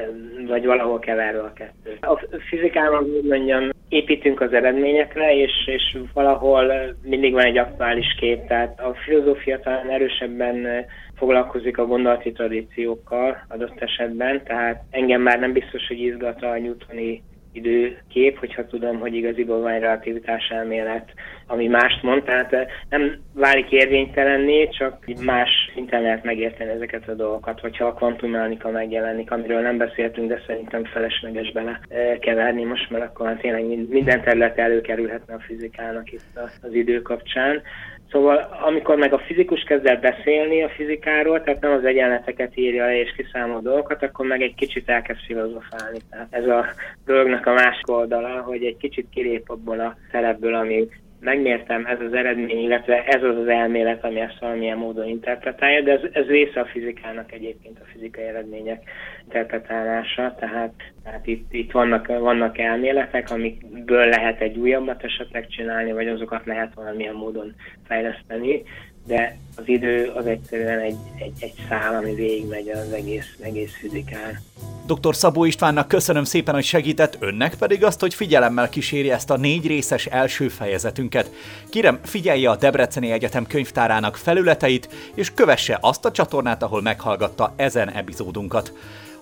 vagy 0.46 0.64
valahol 0.64 0.98
keverve 0.98 1.40
a 1.40 1.52
kettő. 1.52 1.98
A 2.00 2.20
fizikában, 2.48 3.04
úgy 3.04 3.24
mondjam, 3.28 3.70
építünk 3.88 4.40
az 4.40 4.52
eredményekre, 4.52 5.34
és, 5.34 5.52
és 5.66 5.98
valahol 6.12 6.72
mindig 7.02 7.32
van 7.32 7.44
egy 7.44 7.58
aktuális 7.58 8.14
kép, 8.20 8.46
tehát 8.46 8.80
a 8.80 8.94
filozófia 8.94 9.60
talán 9.60 9.90
erősebben 9.90 10.86
foglalkozik 11.16 11.78
a 11.78 11.86
gondolati 11.86 12.32
tradíciókkal 12.32 13.44
adott 13.48 13.80
esetben, 13.80 14.42
tehát 14.44 14.82
engem 14.90 15.22
már 15.22 15.38
nem 15.38 15.52
biztos, 15.52 15.86
hogy 15.86 16.00
izgat 16.00 16.42
a 16.42 16.58
newtoni 16.58 17.22
időkép, 17.52 18.38
hogyha 18.38 18.66
tudom, 18.66 18.98
hogy 18.98 19.14
igaziból 19.14 19.60
van 19.60 19.72
egy 19.72 19.80
relativitás 19.80 20.48
elmélet, 20.48 21.12
ami 21.46 21.66
mást 21.66 22.02
mond, 22.02 22.22
tehát 22.22 22.52
eh, 22.52 22.66
nem 22.88 23.18
válik 23.34 23.70
érvénytelenné, 23.70 24.68
csak 24.68 25.04
más 25.24 25.50
szinten 25.74 26.02
lehet 26.02 26.24
megérteni 26.24 26.70
ezeket 26.70 27.08
a 27.08 27.14
dolgokat, 27.14 27.60
hogyha 27.60 27.86
a 27.86 27.92
kvantummechanika 27.92 28.70
megjelenik, 28.70 29.30
amiről 29.30 29.60
nem 29.60 29.76
beszéltünk, 29.76 30.28
de 30.28 30.42
szerintem 30.46 30.84
felesleges 30.84 31.52
bele 31.52 31.80
eh, 31.88 32.18
keverni 32.18 32.64
most, 32.64 32.90
mert 32.90 33.04
akkor 33.04 33.36
tényleg 33.36 33.88
minden 33.88 34.22
terület 34.22 34.58
előkerülhetne 34.58 35.34
a 35.34 35.40
fizikának 35.40 36.12
itt 36.12 36.38
az 36.62 36.74
idő 36.74 37.02
kapcsán. 37.02 37.62
Szóval 38.10 38.36
amikor 38.62 38.96
meg 38.96 39.12
a 39.12 39.18
fizikus 39.18 39.62
kezd 39.62 39.86
el 39.86 39.96
beszélni 39.96 40.62
a 40.62 40.68
fizikáról, 40.68 41.42
tehát 41.42 41.60
nem 41.60 41.72
az 41.72 41.84
egyenleteket 41.84 42.56
írja 42.56 42.84
le 42.84 43.00
és 43.00 43.12
kiszámol 43.16 43.60
dolgokat, 43.60 44.02
akkor 44.02 44.26
meg 44.26 44.42
egy 44.42 44.54
kicsit 44.54 44.88
elkezd 44.88 45.20
filozofálni. 45.26 45.98
Tehát 46.10 46.26
ez 46.30 46.46
a 46.46 46.64
dolognak 47.04 47.46
a 47.46 47.52
másik 47.52 47.90
oldala, 47.90 48.40
hogy 48.40 48.64
egy 48.64 48.76
kicsit 48.76 49.06
kilép 49.10 49.50
abból 49.50 49.80
a 49.80 49.96
szerepből, 50.10 50.54
ami 50.54 50.88
megmértem 51.20 51.86
ez 51.86 52.00
az 52.00 52.12
eredmény, 52.12 52.62
illetve 52.62 53.04
ez 53.04 53.22
az 53.22 53.36
az 53.36 53.48
elmélet, 53.48 54.04
ami 54.04 54.20
ezt 54.20 54.38
valamilyen 54.40 54.78
módon 54.78 55.08
interpretálja, 55.08 55.82
de 55.82 55.92
ez, 55.92 56.00
ez 56.12 56.26
része 56.26 56.60
a 56.60 56.66
fizikának 56.66 57.32
egyébként 57.32 57.78
a 57.80 57.88
fizikai 57.92 58.24
eredmények 58.24 58.82
interpretálása, 59.24 60.34
tehát, 60.38 60.72
tehát 61.04 61.26
itt, 61.26 61.52
itt 61.52 61.70
vannak, 61.70 62.06
vannak 62.06 62.58
elméletek, 62.58 63.30
amikből 63.30 64.06
lehet 64.06 64.40
egy 64.40 64.58
újabbat 64.58 65.04
esetleg 65.04 65.46
csinálni, 65.46 65.92
vagy 65.92 66.08
azokat 66.08 66.46
lehet 66.46 66.74
valamilyen 66.74 67.14
módon 67.14 67.54
fejleszteni, 67.86 68.62
de 69.06 69.36
az 69.56 69.68
idő 69.68 70.10
az 70.14 70.26
egyszerűen 70.26 70.78
egy, 70.78 70.96
egy, 71.18 71.32
egy 71.40 71.54
szál, 71.68 71.94
ami 71.94 72.14
végigmegy 72.14 72.68
az 72.68 72.92
egész, 72.92 73.38
egész 73.42 73.76
fizikán. 73.76 74.38
Dr. 74.88 75.16
Szabó 75.16 75.44
Istvánnak 75.44 75.88
köszönöm 75.88 76.24
szépen, 76.24 76.54
hogy 76.54 76.64
segített, 76.64 77.16
önnek 77.20 77.54
pedig 77.54 77.84
azt, 77.84 78.00
hogy 78.00 78.14
figyelemmel 78.14 78.68
kíséri 78.68 79.10
ezt 79.10 79.30
a 79.30 79.36
négy 79.36 79.66
részes 79.66 80.06
első 80.06 80.48
fejezetünket. 80.48 81.30
Kérem, 81.70 81.98
figyelje 82.02 82.50
a 82.50 82.56
Debreceni 82.56 83.10
Egyetem 83.10 83.46
könyvtárának 83.46 84.16
felületeit, 84.16 84.88
és 85.14 85.34
kövesse 85.34 85.78
azt 85.80 86.04
a 86.04 86.10
csatornát, 86.10 86.62
ahol 86.62 86.82
meghallgatta 86.82 87.52
ezen 87.56 87.90
epizódunkat. 87.90 88.72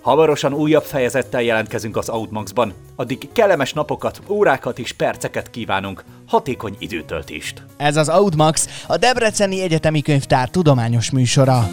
Hamarosan 0.01 0.53
újabb 0.53 0.83
fejezettel 0.83 1.41
jelentkezünk 1.41 1.97
az 1.97 2.09
Outmaxban. 2.09 2.73
Addig 2.95 3.29
kellemes 3.31 3.73
napokat, 3.73 4.21
órákat 4.27 4.79
és 4.79 4.91
perceket 4.91 5.49
kívánunk, 5.49 6.03
hatékony 6.27 6.75
időtöltést. 6.79 7.63
Ez 7.77 7.97
az 7.97 8.09
Outmax, 8.09 8.83
a 8.87 8.97
Debreceni 8.97 9.61
Egyetemi 9.61 10.01
Könyvtár 10.01 10.49
tudományos 10.49 11.11
műsora. 11.11 11.67